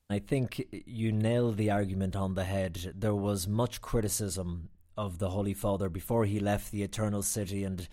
I 0.10 0.20
think 0.20 0.66
you 0.72 1.12
nailed 1.12 1.58
the 1.58 1.70
argument 1.70 2.16
on 2.16 2.34
the 2.34 2.46
head. 2.46 2.94
There 2.96 3.16
was 3.16 3.48
much 3.48 3.82
criticism 3.82 4.70
of 4.98 5.20
the 5.20 5.30
Holy 5.30 5.54
Father 5.54 5.88
before 5.88 6.26
he 6.26 6.40
left 6.40 6.72
the 6.72 6.82
Eternal 6.82 7.22
City 7.22 7.64
and 7.64 7.88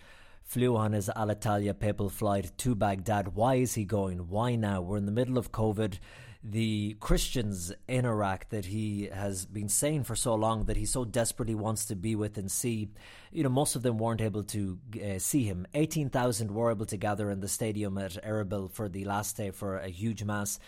flew 0.47 0.75
on 0.75 0.93
his 0.93 1.09
Alitalia 1.15 1.77
papal 1.77 2.09
flight 2.09 2.51
to 2.57 2.73
Baghdad. 2.73 3.35
Why 3.35 3.55
is 3.55 3.75
he 3.75 3.85
going? 3.85 4.29
Why 4.29 4.55
now? 4.55 4.81
We're 4.81 4.97
in 4.97 5.05
the 5.05 5.11
middle 5.11 5.37
of 5.37 5.51
COVID 5.51 5.99
the 6.43 6.95
Christians 7.01 7.73
in 7.87 8.05
Iraq 8.05 8.49
that 8.49 8.65
he 8.65 9.09
has 9.11 9.45
been 9.45 9.67
saying 9.67 10.03
for 10.03 10.15
so 10.15 10.33
long 10.35 10.65
that 10.65 10.77
he 10.77 10.85
so 10.85 11.03
desperately 11.03 11.55
wants 11.55 11.85
to 11.85 11.95
be 11.95 12.15
with 12.15 12.37
and 12.37 12.49
see. 12.49 12.89
You 13.31 13.43
know, 13.43 13.49
most 13.49 13.75
of 13.75 13.83
them 13.83 13.97
weren't 13.97 14.21
able 14.21 14.43
to 14.43 14.79
uh, 14.95 15.19
see 15.19 15.43
him. 15.43 15.67
18,000 15.73 16.51
were 16.51 16.71
able 16.71 16.85
to 16.85 16.97
gather 16.97 17.29
in 17.29 17.41
the 17.41 17.47
stadium 17.47 17.97
at 17.97 18.23
Erbil 18.23 18.71
for 18.71 18.87
the 18.87 19.03
last 19.03 19.35
day 19.35 19.51
for 19.51 19.77
a 19.77 19.89
huge 19.89 20.23
mass. 20.23 20.59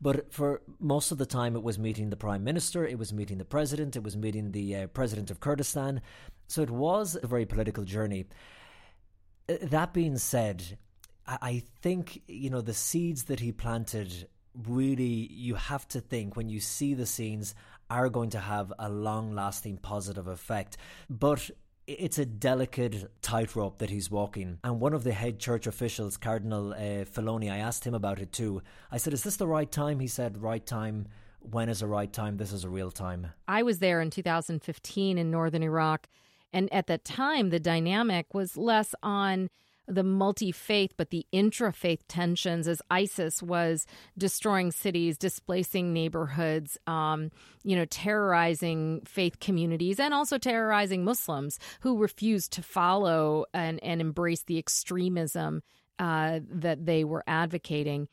But 0.00 0.32
for 0.32 0.62
most 0.78 1.10
of 1.10 1.18
the 1.18 1.26
time, 1.26 1.56
it 1.56 1.62
was 1.62 1.78
meeting 1.78 2.10
the 2.10 2.16
prime 2.16 2.44
minister, 2.44 2.86
it 2.86 2.98
was 2.98 3.12
meeting 3.12 3.38
the 3.38 3.44
president, 3.44 3.96
it 3.96 4.02
was 4.02 4.16
meeting 4.16 4.52
the 4.52 4.76
uh, 4.76 4.86
president 4.88 5.30
of 5.30 5.40
Kurdistan. 5.40 6.02
So 6.48 6.62
it 6.62 6.70
was 6.70 7.16
a 7.20 7.26
very 7.26 7.46
political 7.46 7.84
journey. 7.84 8.26
That 9.48 9.92
being 9.92 10.18
said, 10.18 10.78
I 11.26 11.62
think, 11.82 12.22
you 12.28 12.50
know, 12.50 12.60
the 12.60 12.74
seeds 12.74 13.24
that 13.24 13.40
he 13.40 13.52
planted 13.52 14.28
really, 14.54 15.04
you 15.32 15.54
have 15.54 15.86
to 15.88 16.00
think 16.00 16.36
when 16.36 16.48
you 16.48 16.60
see 16.60 16.94
the 16.94 17.06
scenes 17.06 17.54
are 17.90 18.08
going 18.08 18.30
to 18.30 18.40
have 18.40 18.72
a 18.78 18.88
long 18.88 19.34
lasting 19.34 19.78
positive 19.78 20.26
effect. 20.26 20.76
But 21.10 21.50
it's 21.86 22.18
a 22.18 22.26
delicate 22.26 23.10
tightrope 23.22 23.78
that 23.78 23.90
he's 23.90 24.10
walking. 24.10 24.58
And 24.64 24.80
one 24.80 24.92
of 24.92 25.04
the 25.04 25.12
head 25.12 25.38
church 25.38 25.66
officials, 25.66 26.16
Cardinal 26.16 26.72
uh, 26.72 27.04
Filoni, 27.04 27.50
I 27.50 27.58
asked 27.58 27.86
him 27.86 27.94
about 27.94 28.18
it 28.18 28.32
too. 28.32 28.62
I 28.90 28.96
said, 28.96 29.12
Is 29.12 29.22
this 29.22 29.36
the 29.36 29.46
right 29.46 29.70
time? 29.70 30.00
He 30.00 30.08
said, 30.08 30.42
Right 30.42 30.64
time. 30.64 31.06
When 31.40 31.68
is 31.68 31.82
a 31.82 31.86
right 31.86 32.12
time? 32.12 32.38
This 32.38 32.52
is 32.52 32.64
a 32.64 32.68
real 32.68 32.90
time. 32.90 33.28
I 33.46 33.62
was 33.62 33.78
there 33.78 34.00
in 34.00 34.10
2015 34.10 35.16
in 35.16 35.30
northern 35.30 35.62
Iraq. 35.62 36.08
And 36.52 36.72
at 36.72 36.86
that 36.86 37.04
time, 37.04 37.50
the 37.50 37.60
dynamic 37.60 38.34
was 38.34 38.56
less 38.56 38.94
on 39.02 39.48
the 39.88 40.02
multi 40.02 40.50
faith, 40.50 40.94
but 40.96 41.10
the 41.10 41.26
intra 41.30 41.72
faith 41.72 42.06
tensions 42.08 42.66
as 42.66 42.82
ISIS 42.90 43.42
was 43.42 43.86
destroying 44.18 44.72
cities, 44.72 45.16
displacing 45.16 45.92
neighborhoods, 45.92 46.76
um, 46.86 47.30
you 47.62 47.76
know, 47.76 47.84
terrorizing 47.84 49.02
faith 49.04 49.38
communities, 49.38 50.00
and 50.00 50.12
also 50.12 50.38
terrorizing 50.38 51.04
Muslims 51.04 51.58
who 51.80 51.98
refused 51.98 52.52
to 52.54 52.62
follow 52.62 53.44
and, 53.54 53.82
and 53.82 54.00
embrace 54.00 54.42
the 54.42 54.58
extremism 54.58 55.62
uh, 55.98 56.40
that 56.50 56.84
they 56.84 57.04
were 57.04 57.24
advocating. 57.26 58.08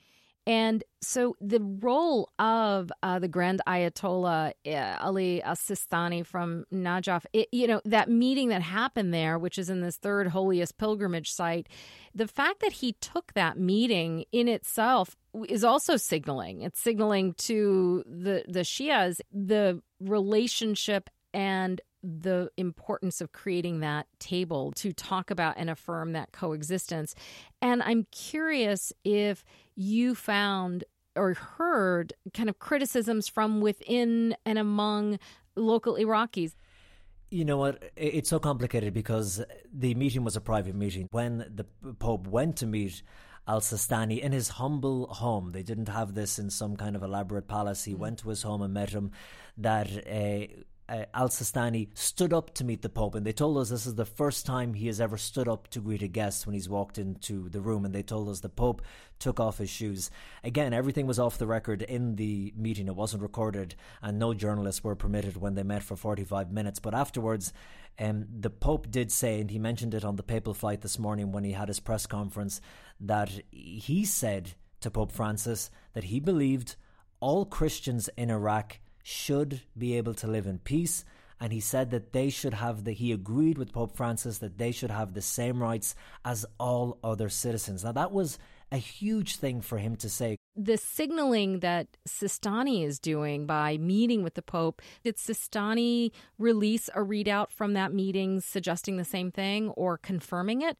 And 0.45 0.83
so 1.01 1.35
the 1.39 1.61
role 1.61 2.29
of 2.37 2.91
uh, 3.01 3.19
the 3.19 3.29
Grand 3.29 3.61
Ayatollah 3.65 4.53
uh, 4.65 4.97
Ali 4.99 5.41
Sistani 5.45 6.25
from 6.25 6.65
Najaf, 6.73 7.25
it, 7.31 7.47
you 7.51 7.65
know, 7.65 7.81
that 7.85 8.09
meeting 8.09 8.49
that 8.49 8.61
happened 8.61 9.13
there, 9.13 9.39
which 9.39 9.57
is 9.57 9.69
in 9.69 9.79
this 9.79 9.97
third 9.97 10.27
holiest 10.27 10.77
pilgrimage 10.77 11.31
site, 11.31 11.67
the 12.13 12.27
fact 12.27 12.59
that 12.59 12.73
he 12.73 12.93
took 12.93 13.33
that 13.33 13.57
meeting 13.57 14.25
in 14.33 14.49
itself 14.49 15.15
is 15.47 15.63
also 15.63 15.95
signaling. 15.95 16.61
It's 16.61 16.81
signaling 16.81 17.33
to 17.35 18.03
the 18.05 18.43
the 18.47 18.61
Shias 18.61 19.21
the 19.31 19.81
relationship 20.01 21.09
and 21.33 21.79
the 22.03 22.51
importance 22.57 23.21
of 23.21 23.31
creating 23.31 23.79
that 23.79 24.07
table 24.19 24.73
to 24.73 24.91
talk 24.91 25.31
about 25.31 25.55
and 25.57 25.69
affirm 25.69 26.11
that 26.13 26.33
coexistence. 26.33 27.15
And 27.61 27.81
I'm 27.81 28.05
curious 28.11 28.91
if 29.05 29.45
you 29.75 30.13
found 30.13 30.83
or 31.15 31.33
heard 31.33 32.13
kind 32.33 32.49
of 32.49 32.59
criticisms 32.59 33.27
from 33.27 33.61
within 33.61 34.35
and 34.45 34.57
among 34.59 35.19
local 35.55 35.95
Iraqis. 35.95 36.55
You 37.29 37.45
know 37.45 37.57
what? 37.57 37.91
It's 37.95 38.29
so 38.29 38.39
complicated 38.39 38.93
because 38.93 39.43
the 39.71 39.95
meeting 39.95 40.23
was 40.23 40.35
a 40.35 40.41
private 40.41 40.75
meeting. 40.75 41.07
When 41.11 41.45
the 41.53 41.65
Pope 41.95 42.27
went 42.27 42.57
to 42.57 42.67
meet 42.67 43.01
Al 43.47 43.59
Sistani 43.59 44.19
in 44.19 44.31
his 44.31 44.49
humble 44.49 45.07
home, 45.07 45.51
they 45.51 45.63
didn't 45.63 45.89
have 45.89 46.13
this 46.13 46.37
in 46.37 46.49
some 46.49 46.75
kind 46.75 46.95
of 46.95 47.01
elaborate 47.01 47.47
palace. 47.47 47.85
He 47.85 47.93
mm. 47.93 47.99
went 47.99 48.19
to 48.19 48.29
his 48.29 48.43
home 48.43 48.61
and 48.61 48.73
met 48.73 48.91
him. 48.91 49.11
That 49.57 49.87
uh, 50.07 50.63
uh, 50.93 51.05
Al 51.13 51.29
Sistani 51.29 51.87
stood 51.95 52.33
up 52.33 52.53
to 52.53 52.63
meet 52.63 52.83
the 52.83 52.89
Pope, 52.89 53.15
and 53.15 53.25
they 53.25 53.31
told 53.31 53.57
us 53.57 53.69
this 53.69 53.87
is 53.87 53.95
the 53.95 54.05
first 54.05 54.45
time 54.45 54.75
he 54.75 54.87
has 54.87 55.01
ever 55.01 55.17
stood 55.17 55.47
up 55.47 55.67
to 55.69 55.79
greet 55.79 56.03
a 56.03 56.07
guest 56.07 56.45
when 56.45 56.53
he's 56.53 56.69
walked 56.69 56.99
into 56.99 57.49
the 57.49 57.61
room. 57.61 57.83
And 57.83 57.95
they 57.95 58.03
told 58.03 58.29
us 58.29 58.41
the 58.41 58.49
Pope 58.49 58.83
took 59.17 59.39
off 59.39 59.57
his 59.57 59.71
shoes. 59.71 60.11
Again, 60.43 60.71
everything 60.71 61.07
was 61.07 61.17
off 61.17 61.39
the 61.39 61.47
record 61.47 61.81
in 61.81 62.15
the 62.15 62.53
meeting, 62.55 62.87
it 62.87 62.95
wasn't 62.95 63.23
recorded, 63.23 63.73
and 64.03 64.19
no 64.19 64.35
journalists 64.35 64.83
were 64.83 64.95
permitted 64.95 65.37
when 65.37 65.55
they 65.55 65.63
met 65.63 65.81
for 65.81 65.95
45 65.95 66.51
minutes. 66.51 66.79
But 66.79 66.93
afterwards, 66.93 67.53
um, 67.97 68.27
the 68.39 68.51
Pope 68.51 68.91
did 68.91 69.11
say, 69.11 69.41
and 69.41 69.49
he 69.49 69.57
mentioned 69.57 69.95
it 69.95 70.05
on 70.05 70.15
the 70.15 70.23
papal 70.23 70.53
flight 70.53 70.81
this 70.81 70.99
morning 70.99 71.31
when 71.31 71.43
he 71.43 71.53
had 71.53 71.69
his 71.69 71.79
press 71.79 72.05
conference, 72.05 72.61
that 72.99 73.31
he 73.49 74.05
said 74.05 74.53
to 74.81 74.91
Pope 74.91 75.11
Francis 75.11 75.71
that 75.93 76.05
he 76.05 76.19
believed 76.19 76.75
all 77.19 77.45
Christians 77.45 78.09
in 78.15 78.29
Iraq 78.29 78.77
should 79.03 79.61
be 79.77 79.95
able 79.95 80.13
to 80.15 80.27
live 80.27 80.47
in 80.47 80.59
peace. 80.59 81.05
And 81.39 81.51
he 81.51 81.59
said 81.59 81.91
that 81.91 82.13
they 82.13 82.29
should 82.29 82.53
have 82.53 82.85
the, 82.85 82.93
he 82.93 83.11
agreed 83.11 83.57
with 83.57 83.73
Pope 83.73 83.97
Francis 83.97 84.37
that 84.37 84.57
they 84.57 84.71
should 84.71 84.91
have 84.91 85.13
the 85.13 85.21
same 85.21 85.61
rights 85.61 85.93
as 86.23 86.45
all 86.57 86.99
other 87.03 87.27
citizens. 87.27 87.83
Now, 87.83 87.91
that 87.91 88.13
was 88.13 88.39
a 88.71 88.77
huge 88.77 89.35
thing 89.35 89.61
for 89.61 89.77
him 89.77 89.95
to 89.97 90.09
say. 90.09 90.37
The 90.55 90.77
signaling 90.77 91.59
that 91.59 91.87
Sistani 92.07 92.85
is 92.85 92.97
doing 92.97 93.45
by 93.45 93.77
meeting 93.77 94.23
with 94.23 94.35
the 94.35 94.41
Pope, 94.41 94.81
did 95.03 95.17
Sistani 95.17 96.11
release 96.37 96.89
a 96.89 96.99
readout 96.99 97.51
from 97.51 97.73
that 97.73 97.93
meeting 97.93 98.39
suggesting 98.39 98.97
the 98.97 99.03
same 99.03 99.29
thing 99.29 99.69
or 99.69 99.97
confirming 99.97 100.61
it? 100.61 100.77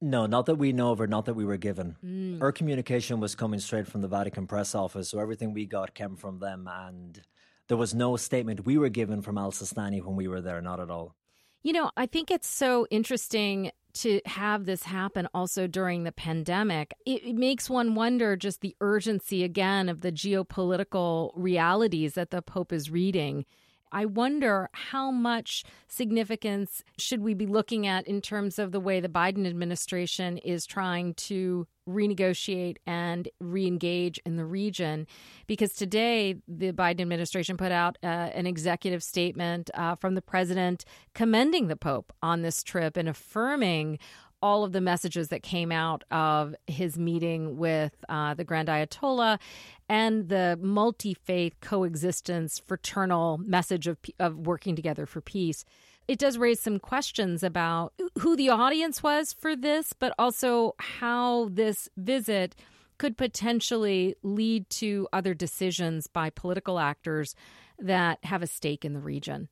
No, 0.00 0.26
not 0.26 0.46
that 0.46 0.56
we 0.56 0.72
know 0.72 0.92
of 0.92 1.00
or 1.00 1.06
not 1.06 1.24
that 1.24 1.34
we 1.34 1.44
were 1.44 1.56
given. 1.56 1.96
Mm. 2.04 2.42
Our 2.42 2.52
communication 2.52 3.18
was 3.18 3.34
coming 3.34 3.60
straight 3.60 3.86
from 3.86 4.02
the 4.02 4.08
Vatican 4.08 4.46
press 4.46 4.74
office, 4.74 5.08
so 5.08 5.18
everything 5.18 5.54
we 5.54 5.64
got 5.64 5.94
came 5.94 6.16
from 6.16 6.38
them 6.38 6.68
and 6.70 7.22
there 7.68 7.76
was 7.76 7.94
no 7.94 8.16
statement 8.16 8.66
we 8.66 8.78
were 8.78 8.88
given 8.88 9.22
from 9.22 9.38
Al 9.38 9.52
Sistani 9.52 10.02
when 10.02 10.16
we 10.16 10.28
were 10.28 10.40
there, 10.40 10.60
not 10.60 10.80
at 10.80 10.90
all. 10.90 11.14
You 11.62 11.72
know, 11.72 11.90
I 11.96 12.06
think 12.06 12.30
it's 12.30 12.48
so 12.48 12.86
interesting 12.90 13.72
to 13.94 14.20
have 14.26 14.66
this 14.66 14.82
happen 14.82 15.26
also 15.32 15.66
during 15.66 16.04
the 16.04 16.12
pandemic. 16.12 16.94
It, 17.06 17.24
it, 17.24 17.34
makes 17.34 17.70
one 17.70 17.94
wonder 17.94 18.36
just 18.36 18.60
the 18.60 18.76
urgency 18.80 19.42
again 19.42 19.88
of 19.88 20.02
the 20.02 20.12
geopolitical 20.12 21.32
realities 21.34 22.12
that 22.14 22.30
the 22.30 22.42
Pope 22.42 22.72
is 22.72 22.90
reading. 22.90 23.46
I 23.92 24.04
wonder 24.04 24.68
how 24.72 25.10
much 25.10 25.64
significance 25.88 26.82
should 26.98 27.22
we 27.22 27.34
be 27.34 27.46
looking 27.46 27.86
at 27.86 28.06
in 28.06 28.20
terms 28.20 28.58
of 28.58 28.72
the 28.72 28.80
way 28.80 29.00
the 29.00 29.08
Biden 29.08 29.46
administration 29.46 30.38
is 30.38 30.66
trying 30.66 31.14
to 31.14 31.66
renegotiate 31.88 32.76
and 32.86 33.28
reengage 33.42 34.18
in 34.26 34.36
the 34.36 34.44
region. 34.44 35.06
Because 35.46 35.72
today, 35.72 36.36
the 36.48 36.72
Biden 36.72 37.00
administration 37.00 37.56
put 37.56 37.70
out 37.70 37.96
uh, 38.02 38.06
an 38.06 38.46
executive 38.46 39.02
statement 39.02 39.70
uh, 39.74 39.94
from 39.94 40.14
the 40.14 40.22
president 40.22 40.84
commending 41.14 41.68
the 41.68 41.76
Pope 41.76 42.12
on 42.22 42.42
this 42.42 42.62
trip 42.62 42.96
and 42.96 43.08
affirming 43.08 43.98
all 44.46 44.62
of 44.62 44.70
the 44.70 44.80
messages 44.80 45.26
that 45.28 45.42
came 45.42 45.72
out 45.72 46.04
of 46.12 46.54
his 46.68 46.96
meeting 46.96 47.56
with 47.56 47.92
uh, 48.08 48.32
the 48.34 48.44
Grand 48.44 48.68
Ayatollah 48.68 49.40
and 49.88 50.28
the 50.28 50.56
multi 50.62 51.14
faith 51.14 51.54
coexistence 51.60 52.60
fraternal 52.60 53.38
message 53.38 53.88
of, 53.88 53.98
of 54.20 54.46
working 54.46 54.76
together 54.76 55.04
for 55.04 55.20
peace 55.20 55.64
it 56.06 56.20
does 56.20 56.38
raise 56.38 56.60
some 56.60 56.78
questions 56.78 57.42
about 57.42 57.92
who 58.20 58.36
the 58.36 58.48
audience 58.48 59.02
was 59.02 59.32
for 59.32 59.56
this, 59.56 59.92
but 59.92 60.14
also 60.16 60.76
how 60.78 61.48
this 61.50 61.88
visit 61.96 62.54
could 62.98 63.16
potentially 63.16 64.14
lead 64.22 64.70
to 64.70 65.08
other 65.12 65.34
decisions 65.34 66.06
by 66.06 66.30
political 66.30 66.78
actors 66.78 67.34
that 67.80 68.20
have 68.22 68.40
a 68.40 68.46
stake 68.46 68.84
in 68.84 68.92
the 68.92 69.00
region. 69.00 69.48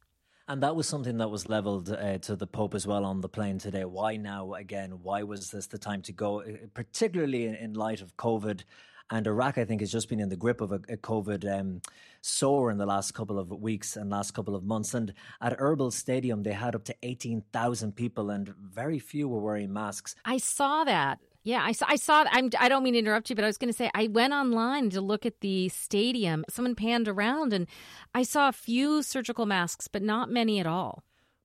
And 0.46 0.62
that 0.62 0.76
was 0.76 0.86
something 0.86 1.16
that 1.18 1.30
was 1.30 1.48
leveled 1.48 1.90
uh, 1.90 2.18
to 2.18 2.36
the 2.36 2.46
Pope 2.46 2.74
as 2.74 2.86
well 2.86 3.06
on 3.06 3.22
the 3.22 3.28
plane 3.28 3.58
today. 3.58 3.86
Why 3.86 4.16
now 4.16 4.52
again? 4.54 5.02
Why 5.02 5.22
was 5.22 5.50
this 5.50 5.66
the 5.66 5.78
time 5.78 6.02
to 6.02 6.12
go, 6.12 6.42
uh, 6.42 6.66
particularly 6.74 7.46
in, 7.46 7.54
in 7.54 7.72
light 7.72 8.02
of 8.02 8.14
COVID? 8.18 8.62
And 9.10 9.26
Iraq, 9.26 9.56
I 9.56 9.64
think, 9.64 9.80
has 9.80 9.92
just 9.92 10.08
been 10.08 10.20
in 10.20 10.28
the 10.28 10.36
grip 10.36 10.60
of 10.60 10.72
a, 10.72 10.80
a 10.88 10.98
COVID 10.98 11.60
um, 11.60 11.80
sore 12.20 12.70
in 12.70 12.76
the 12.76 12.84
last 12.84 13.12
couple 13.12 13.38
of 13.38 13.50
weeks 13.50 13.96
and 13.96 14.10
last 14.10 14.32
couple 14.32 14.54
of 14.54 14.64
months. 14.64 14.92
And 14.92 15.14
at 15.40 15.58
Erbil 15.58 15.92
Stadium, 15.92 16.42
they 16.42 16.52
had 16.52 16.74
up 16.74 16.84
to 16.84 16.96
18,000 17.02 17.96
people, 17.96 18.30
and 18.30 18.48
very 18.48 18.98
few 18.98 19.28
were 19.28 19.40
wearing 19.40 19.72
masks. 19.72 20.14
I 20.26 20.38
saw 20.38 20.84
that. 20.84 21.20
Yeah, 21.44 21.62
I 21.62 21.72
saw. 21.72 21.86
I 21.88 21.96
saw. 21.96 22.24
I'm. 22.30 22.48
I 22.58 22.70
don't 22.70 22.82
mean 22.82 22.94
to 22.94 22.98
interrupt 22.98 23.28
you, 23.28 23.36
but 23.36 23.44
I 23.44 23.48
was 23.48 23.58
going 23.58 23.68
to 23.70 23.76
say 23.76 23.90
I 23.94 24.08
went 24.08 24.32
online 24.32 24.88
to 24.90 25.02
look 25.02 25.26
at 25.26 25.40
the 25.40 25.68
stadium. 25.68 26.44
Someone 26.48 26.74
panned 26.74 27.06
around, 27.06 27.52
and 27.52 27.66
I 28.14 28.22
saw 28.22 28.48
a 28.48 28.52
few 28.52 29.02
surgical 29.02 29.44
masks, 29.44 29.86
but 29.86 30.02
not 30.02 30.30
many 30.30 30.58
at 30.58 30.66
all. 30.66 31.04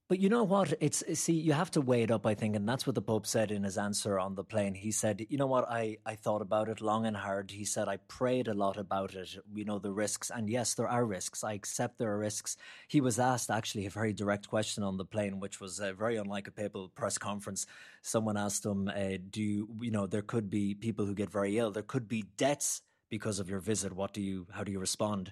But 0.10 0.20
you 0.20 0.28
know 0.28 0.44
what? 0.44 0.74
It's 0.82 1.04
see, 1.20 1.34
you 1.34 1.54
have 1.54 1.70
to 1.72 1.82
weigh 1.82 2.02
it 2.02 2.10
up, 2.10 2.26
I 2.26 2.34
think, 2.34 2.56
and 2.56 2.68
that's 2.68 2.88
what 2.88 2.96
the 2.96 3.02
Pope 3.02 3.28
said 3.28 3.52
in 3.52 3.62
his 3.64 3.78
answer 3.78 4.18
on 4.20 4.34
the 4.34 4.44
plane. 4.44 4.74
He 4.74 4.92
said, 4.92 5.28
"You 5.30 5.38
know 5.38 5.46
what? 5.46 5.70
I 5.70 6.00
I 6.04 6.16
thought 6.16 6.42
about 6.42 6.68
it 6.68 6.82
long 6.82 7.06
and 7.06 7.16
hard." 7.16 7.52
He 7.52 7.64
said, 7.64 7.88
"I 7.88 7.98
prayed 7.98 8.48
a 8.48 8.56
lot 8.56 8.76
about 8.78 9.14
it. 9.14 9.38
You 9.54 9.66
know 9.66 9.78
the 9.78 9.92
risks, 9.92 10.32
and 10.32 10.50
yes, 10.50 10.74
there 10.74 10.88
are 10.90 11.06
risks. 11.06 11.44
I 11.44 11.54
accept 11.54 12.00
there 12.00 12.12
are 12.12 12.18
risks." 12.18 12.58
He 12.88 13.02
was 13.02 13.20
asked 13.20 13.52
actually 13.52 13.86
a 13.86 13.92
very 13.92 14.12
direct 14.12 14.50
question 14.50 14.84
on 14.84 14.98
the 14.98 15.06
plane, 15.06 15.40
which 15.40 15.62
was 15.62 15.80
uh, 15.80 15.94
very 15.94 16.18
unlike 16.18 16.48
a 16.48 16.52
papal 16.52 16.90
press 16.90 17.20
conference. 17.20 17.68
Someone 18.02 18.36
asked 18.36 18.66
him, 18.66 18.88
uh, 18.88 19.18
"Do 19.30 19.44
you, 19.44 19.70
you 19.80 19.92
know 19.92 20.08
there 20.08 20.24
could 20.24 20.50
be 20.50 20.74
people 20.74 21.06
who 21.06 21.14
get 21.14 21.30
very 21.30 21.60
ill? 21.60 21.70
There 21.70 21.84
could 21.84 22.08
be 22.08 22.24
deaths 22.36 22.82
because 23.10 23.38
of 23.38 23.48
your 23.48 23.60
visit. 23.60 23.94
What 23.94 24.14
do 24.14 24.22
you? 24.22 24.48
How 24.52 24.64
do 24.64 24.72
you 24.72 24.80
respond?" 24.80 25.32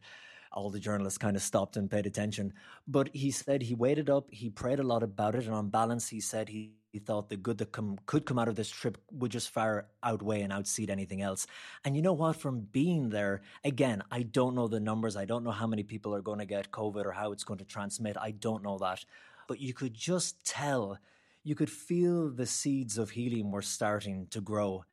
All 0.51 0.69
the 0.69 0.79
journalists 0.79 1.17
kind 1.17 1.35
of 1.35 1.41
stopped 1.41 1.77
and 1.77 1.89
paid 1.89 2.05
attention. 2.05 2.53
But 2.87 3.09
he 3.13 3.31
said 3.31 3.61
he 3.61 3.75
waited 3.75 4.09
up, 4.09 4.27
he 4.31 4.49
prayed 4.49 4.79
a 4.79 4.83
lot 4.83 5.03
about 5.03 5.35
it, 5.35 5.45
and 5.45 5.53
on 5.53 5.69
balance, 5.69 6.07
he 6.07 6.21
said 6.21 6.49
he 6.49 6.73
He 6.93 6.99
thought 6.99 7.29
the 7.29 7.37
good 7.37 7.57
that 7.59 7.71
could 8.05 8.25
come 8.25 8.39
out 8.39 8.47
of 8.47 8.55
this 8.55 8.71
trip 8.71 8.97
would 9.11 9.31
just 9.31 9.49
far 9.51 9.85
outweigh 10.01 10.41
and 10.41 10.53
outseed 10.53 10.89
anything 10.89 11.21
else. 11.21 11.45
And 11.83 11.95
you 11.95 12.01
know 12.01 12.17
what? 12.17 12.37
From 12.37 12.67
being 12.71 13.09
there, 13.09 13.41
again, 13.63 14.01
I 14.09 14.23
don't 14.23 14.55
know 14.55 14.67
the 14.67 14.79
numbers. 14.79 15.15
I 15.15 15.25
don't 15.25 15.43
know 15.43 15.51
how 15.51 15.67
many 15.67 15.83
people 15.83 16.15
are 16.15 16.23
going 16.23 16.39
to 16.39 16.55
get 16.55 16.71
COVID 16.71 17.05
or 17.05 17.11
how 17.11 17.33
it's 17.33 17.43
going 17.43 17.59
to 17.59 17.65
transmit. 17.65 18.17
I 18.17 18.31
don't 18.31 18.63
know 18.63 18.77
that. 18.79 19.05
But 19.47 19.59
you 19.59 19.73
could 19.73 19.93
just 19.93 20.43
tell, 20.43 20.97
you 21.43 21.55
could 21.55 21.69
feel 21.69 22.31
the 22.31 22.47
seeds 22.47 22.97
of 22.97 23.11
healing 23.11 23.51
were 23.51 23.61
starting 23.61 24.27
to 24.31 24.41
grow. 24.41 24.85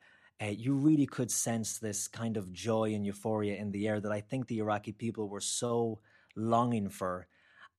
Uh, 0.42 0.46
you 0.46 0.74
really 0.74 1.06
could 1.06 1.30
sense 1.30 1.78
this 1.78 2.08
kind 2.08 2.36
of 2.36 2.52
joy 2.52 2.92
and 2.94 3.06
euphoria 3.06 3.56
in 3.56 3.70
the 3.70 3.86
air 3.86 4.00
that 4.00 4.12
I 4.12 4.20
think 4.20 4.46
the 4.46 4.58
Iraqi 4.58 4.92
people 4.92 5.28
were 5.28 5.40
so 5.40 6.00
longing 6.36 6.88
for. 6.88 7.26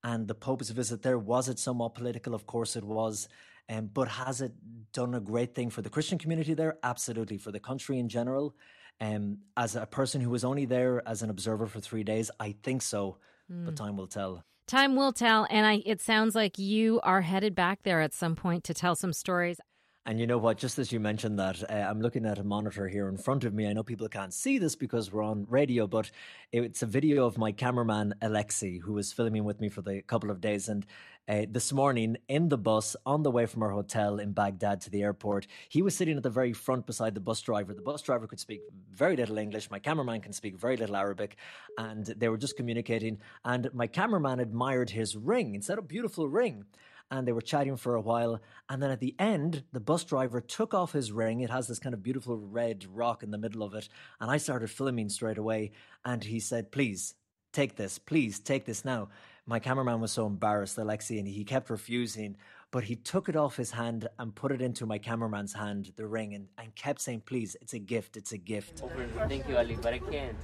And 0.03 0.27
the 0.27 0.35
Pope's 0.35 0.69
visit 0.69 1.01
there, 1.01 1.17
was 1.17 1.49
it 1.49 1.59
somewhat 1.59 1.95
political? 1.95 2.33
Of 2.33 2.45
course 2.45 2.75
it 2.75 2.83
was. 2.83 3.27
Um, 3.67 3.89
but 3.91 4.07
has 4.07 4.41
it 4.41 4.53
done 4.93 5.15
a 5.15 5.19
great 5.19 5.55
thing 5.55 5.69
for 5.69 5.81
the 5.81 5.89
Christian 5.89 6.17
community 6.17 6.53
there? 6.53 6.77
Absolutely. 6.83 7.37
For 7.37 7.51
the 7.51 7.59
country 7.59 7.99
in 7.99 8.07
general. 8.07 8.55
Um, 9.01 9.39
as 9.57 9.75
a 9.75 9.85
person 9.85 10.21
who 10.21 10.29
was 10.29 10.45
only 10.45 10.65
there 10.65 11.05
as 11.07 11.21
an 11.21 11.29
observer 11.29 11.67
for 11.67 11.79
three 11.79 12.03
days, 12.03 12.31
I 12.39 12.55
think 12.63 12.81
so. 12.81 13.17
Mm. 13.51 13.65
But 13.65 13.71
hmm. 13.71 13.75
time 13.75 13.97
will 13.97 14.07
tell. 14.07 14.43
Time 14.67 14.95
will 14.95 15.11
tell. 15.11 15.45
And 15.49 15.65
I, 15.65 15.81
it 15.85 16.01
sounds 16.01 16.33
like 16.33 16.57
you 16.57 16.99
are 17.03 17.21
headed 17.21 17.55
back 17.55 17.79
there 17.83 18.01
at 18.01 18.13
some 18.13 18.35
point 18.35 18.63
to 18.65 18.73
tell 18.73 18.95
some 18.95 19.13
stories. 19.13 19.59
And 20.07 20.19
you 20.19 20.27
know 20.27 20.37
what? 20.37 20.59
Just 20.59 20.77
as 20.77 20.91
you 20.91 20.99
mentioned 20.99 21.39
that, 21.39 21.63
uh, 21.67 21.73
I'm 21.73 21.99
looking 21.99 22.27
at 22.27 22.37
a 22.37 22.43
monitor 22.43 22.87
here 22.87 23.09
in 23.09 23.17
front 23.17 23.43
of 23.43 23.55
me. 23.55 23.67
I 23.67 23.73
know 23.73 23.81
people 23.81 24.07
can't 24.07 24.31
see 24.31 24.59
this 24.59 24.75
because 24.75 25.11
we're 25.11 25.23
on 25.23 25.47
radio, 25.49 25.87
but 25.87 26.11
it's 26.51 26.83
a 26.83 26.85
video 26.85 27.25
of 27.25 27.39
my 27.39 27.51
cameraman 27.51 28.13
Alexi, 28.21 28.79
who 28.79 28.93
was 28.93 29.11
filming 29.11 29.45
with 29.45 29.59
me 29.59 29.67
for 29.67 29.81
the 29.81 30.03
couple 30.03 30.29
of 30.29 30.41
days. 30.41 30.69
And 30.69 30.85
uh, 31.27 31.47
this 31.49 31.73
morning 31.73 32.17
in 32.27 32.49
the 32.49 32.57
bus 32.57 32.95
on 33.03 33.23
the 33.23 33.31
way 33.31 33.47
from 33.47 33.63
our 33.63 33.71
hotel 33.71 34.19
in 34.19 34.31
Baghdad 34.31 34.81
to 34.81 34.91
the 34.91 35.01
airport, 35.01 35.47
he 35.69 35.81
was 35.81 35.97
sitting 35.97 36.17
at 36.17 36.21
the 36.21 36.29
very 36.29 36.53
front 36.53 36.85
beside 36.85 37.15
the 37.15 37.19
bus 37.19 37.41
driver. 37.41 37.73
The 37.73 37.81
bus 37.81 38.03
driver 38.03 38.27
could 38.27 38.39
speak 38.39 38.61
very 38.93 39.15
little 39.15 39.39
English. 39.39 39.71
My 39.71 39.79
cameraman 39.79 40.21
can 40.21 40.33
speak 40.33 40.55
very 40.55 40.77
little 40.77 40.97
Arabic, 40.97 41.35
and 41.79 42.05
they 42.05 42.29
were 42.29 42.37
just 42.37 42.57
communicating. 42.57 43.17
And 43.43 43.73
my 43.73 43.87
cameraman 43.87 44.39
admired 44.39 44.91
his 44.91 45.17
ring. 45.17 45.55
Instead 45.55 45.79
a 45.79 45.81
beautiful 45.81 46.29
ring 46.29 46.65
and 47.11 47.27
they 47.27 47.31
were 47.31 47.41
chatting 47.41 47.77
for 47.77 47.95
a 47.95 48.01
while. 48.01 48.39
And 48.69 48.81
then 48.81 48.91
at 48.91 48.99
the 48.99 49.15
end, 49.19 49.63
the 49.71 49.79
bus 49.79 50.03
driver 50.03 50.41
took 50.41 50.73
off 50.73 50.93
his 50.93 51.11
ring. 51.11 51.41
It 51.41 51.49
has 51.49 51.67
this 51.67 51.79
kind 51.79 51.93
of 51.93 52.03
beautiful 52.03 52.37
red 52.37 52.85
rock 52.91 53.23
in 53.23 53.31
the 53.31 53.37
middle 53.37 53.63
of 53.63 53.73
it. 53.73 53.89
And 54.19 54.31
I 54.31 54.37
started 54.37 54.69
filming 54.69 55.09
straight 55.09 55.37
away. 55.37 55.71
And 56.03 56.23
he 56.23 56.39
said, 56.39 56.71
Please 56.71 57.15
take 57.53 57.75
this. 57.75 57.97
Please 57.97 58.39
take 58.39 58.65
this 58.65 58.83
now. 58.83 59.09
My 59.45 59.59
cameraman 59.59 60.01
was 60.01 60.11
so 60.11 60.25
embarrassed, 60.25 60.77
Alexei, 60.77 61.19
and 61.19 61.27
he 61.27 61.43
kept 61.43 61.69
refusing 61.69 62.37
but 62.75 62.83
he 62.83 62.97
took 62.97 63.29
it 63.29 63.37
off 63.37 63.55
his 63.55 63.71
hand 63.71 64.05
and 64.19 64.35
put 64.35 64.51
it 64.51 64.61
into 64.61 64.85
my 64.85 64.97
cameraman's 64.97 65.53
hand, 65.53 65.93
the 65.95 66.05
ring, 66.05 66.33
and, 66.33 66.49
and 66.57 66.75
kept 66.75 66.99
saying, 66.99 67.21
Please, 67.25 67.55
it's 67.61 67.71
a 67.71 67.79
gift, 67.79 68.17
it's 68.17 68.33
a 68.33 68.37
gift. 68.37 68.83
Thank 69.29 69.47
you, 69.47 69.55
Ali, 69.55 69.77
but 69.81 69.93
I 69.93 69.99
can't. 69.99 70.35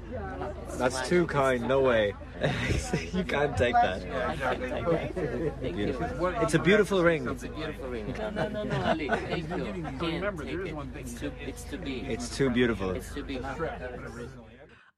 That's 0.78 1.10
too 1.10 1.28
kind, 1.28 1.68
no 1.68 1.82
way. 1.82 2.14
you 3.14 3.26
can't 3.26 3.58
take 3.58 3.74
that. 3.74 4.00
Thank 5.60 5.76
you. 5.76 5.98
It's 6.42 6.54
a 6.54 6.60
beautiful 6.60 7.04
ring. 7.04 7.28
It's 7.28 7.44
a 7.44 7.50
beautiful 7.50 7.90
ring. 7.90 8.16
No, 8.18 8.30
no, 8.30 8.48
no, 8.48 8.64
no, 8.64 8.82
Ali, 8.82 9.10
thank 9.10 9.50
you. 9.50 9.84
Can't 10.00 10.40
take 10.40 10.54
it. 10.54 10.76
It's 10.96 11.14
too, 11.20 11.32
it's 11.42 11.64
too 11.66 11.78
big. 11.80 12.06
It's 12.06 12.38
too 12.38 12.50
beautiful. 12.50 12.92
It's 12.92 13.14
too 13.14 13.26
big. 13.26 13.44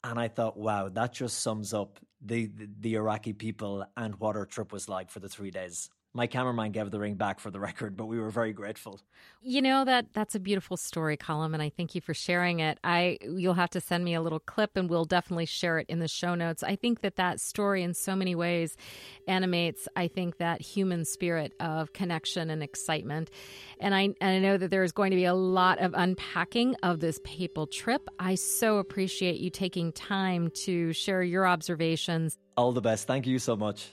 And 0.04 0.20
I 0.20 0.28
thought, 0.28 0.56
wow, 0.56 0.88
that 0.90 1.14
just 1.14 1.40
sums 1.40 1.74
up 1.74 2.00
the, 2.24 2.46
the, 2.46 2.70
the 2.80 2.94
Iraqi 2.94 3.34
people 3.34 3.88
and 3.98 4.14
what 4.20 4.36
our 4.36 4.46
trip 4.46 4.72
was 4.72 4.88
like 4.88 5.10
for 5.10 5.20
the 5.20 5.30
three 5.30 5.50
days 5.50 5.90
my 6.14 6.28
cameraman 6.28 6.72
gave 6.72 6.92
the 6.92 7.00
ring 7.00 7.16
back 7.16 7.40
for 7.40 7.50
the 7.50 7.60
record, 7.60 7.98
but 7.98 8.06
we 8.06 8.20
were 8.20 8.30
very 8.30 8.54
grateful. 8.54 9.00
You 9.42 9.62
know 9.62 9.84
that 9.84 10.14
that's 10.14 10.36
a 10.36 10.40
beautiful 10.40 10.78
story, 10.78 11.18
Colm, 11.18 11.54
and 11.54 11.62
I 11.62 11.70
thank 11.70 11.96
you 11.96 12.02
for 12.02 12.14
sharing 12.14 12.60
it. 12.60 12.80
I 12.84 13.18
you'll 13.22 13.56
have 13.56 13.72
to 13.72 13.82
send 13.82 14.06
me 14.06 14.14
a 14.14 14.22
little 14.22 14.40
clip, 14.40 14.78
and 14.78 14.90
we'll 14.90 15.06
definitely 15.06 15.48
share 15.48 15.80
it 15.80 15.88
in 15.90 16.00
the 16.00 16.08
show 16.08 16.36
notes. 16.36 16.62
I 16.62 16.76
think 16.76 17.02
that 17.02 17.16
that 17.16 17.40
story, 17.40 17.82
in 17.82 17.94
so 17.94 18.16
many 18.16 18.36
ways, 18.36 18.78
animates. 19.28 19.88
I 19.96 20.08
think 20.08 20.38
that 20.38 20.62
human 20.62 21.04
spirit 21.06 21.54
of 21.60 21.94
connection 21.94 22.50
and 22.50 22.62
excitement, 22.62 23.32
and 23.80 23.96
I 23.96 24.10
and 24.22 24.36
I 24.36 24.40
know 24.40 24.58
that 24.58 24.70
there 24.70 24.84
is 24.84 24.92
going 24.92 25.12
to 25.12 25.18
be 25.18 25.26
a 25.26 25.34
lot 25.34 25.80
of 25.80 25.94
unpacking 25.96 26.76
of 26.84 27.00
this 27.00 27.20
papal 27.24 27.66
trip. 27.66 28.08
I 28.20 28.36
so 28.36 28.78
appreciate 28.78 29.40
you 29.40 29.50
taking 29.50 29.92
time 29.92 30.52
to 30.66 30.94
share 30.94 31.24
your 31.24 31.48
observations. 31.48 32.38
All 32.56 32.72
the 32.72 32.82
best. 32.82 33.08
Thank 33.08 33.26
you 33.26 33.40
so 33.40 33.56
much. 33.56 33.90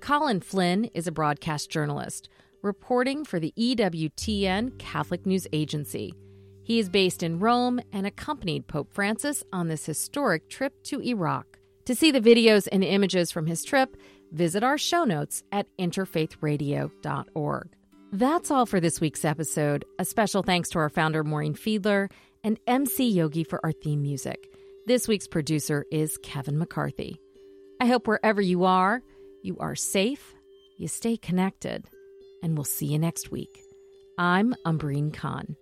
Colm 0.00 0.42
Flynn 0.42 0.86
is 0.94 1.06
a 1.06 1.12
broadcast 1.12 1.70
journalist 1.70 2.30
reporting 2.62 3.24
for 3.24 3.38
the 3.38 3.52
EWTN 3.58 4.78
Catholic 4.78 5.26
News 5.26 5.46
Agency. 5.52 6.14
He 6.62 6.78
is 6.78 6.88
based 6.88 7.22
in 7.22 7.38
Rome 7.38 7.80
and 7.92 8.06
accompanied 8.06 8.66
Pope 8.66 8.92
Francis 8.92 9.42
on 9.52 9.68
this 9.68 9.84
historic 9.84 10.48
trip 10.48 10.82
to 10.84 11.00
Iraq. 11.00 11.58
To 11.84 11.94
see 11.94 12.10
the 12.10 12.20
videos 12.20 12.66
and 12.70 12.82
images 12.82 13.30
from 13.30 13.46
his 13.46 13.64
trip, 13.64 13.96
visit 14.32 14.62
our 14.62 14.78
show 14.78 15.04
notes 15.04 15.42
at 15.52 15.66
interfaithradio.org. 15.78 17.68
That's 18.12 18.50
all 18.50 18.66
for 18.66 18.80
this 18.80 19.00
week's 19.00 19.24
episode. 19.24 19.84
A 19.98 20.04
special 20.04 20.42
thanks 20.42 20.70
to 20.70 20.78
our 20.78 20.88
founder, 20.88 21.24
Maureen 21.24 21.54
Fiedler, 21.54 22.10
and 22.42 22.58
MC 22.66 23.08
Yogi 23.08 23.44
for 23.44 23.60
our 23.64 23.72
theme 23.72 24.02
music. 24.02 24.48
This 24.86 25.06
week's 25.06 25.28
producer 25.28 25.84
is 25.90 26.18
Kevin 26.22 26.58
McCarthy. 26.58 27.20
I 27.80 27.86
hope 27.86 28.06
wherever 28.06 28.42
you 28.42 28.64
are, 28.64 29.02
you 29.42 29.56
are 29.58 29.74
safe, 29.74 30.34
you 30.76 30.88
stay 30.88 31.16
connected, 31.16 31.86
and 32.42 32.56
we'll 32.56 32.64
see 32.64 32.86
you 32.86 32.98
next 32.98 33.30
week. 33.30 33.60
I'm 34.18 34.54
Umbreen 34.66 35.12
Khan. 35.12 35.56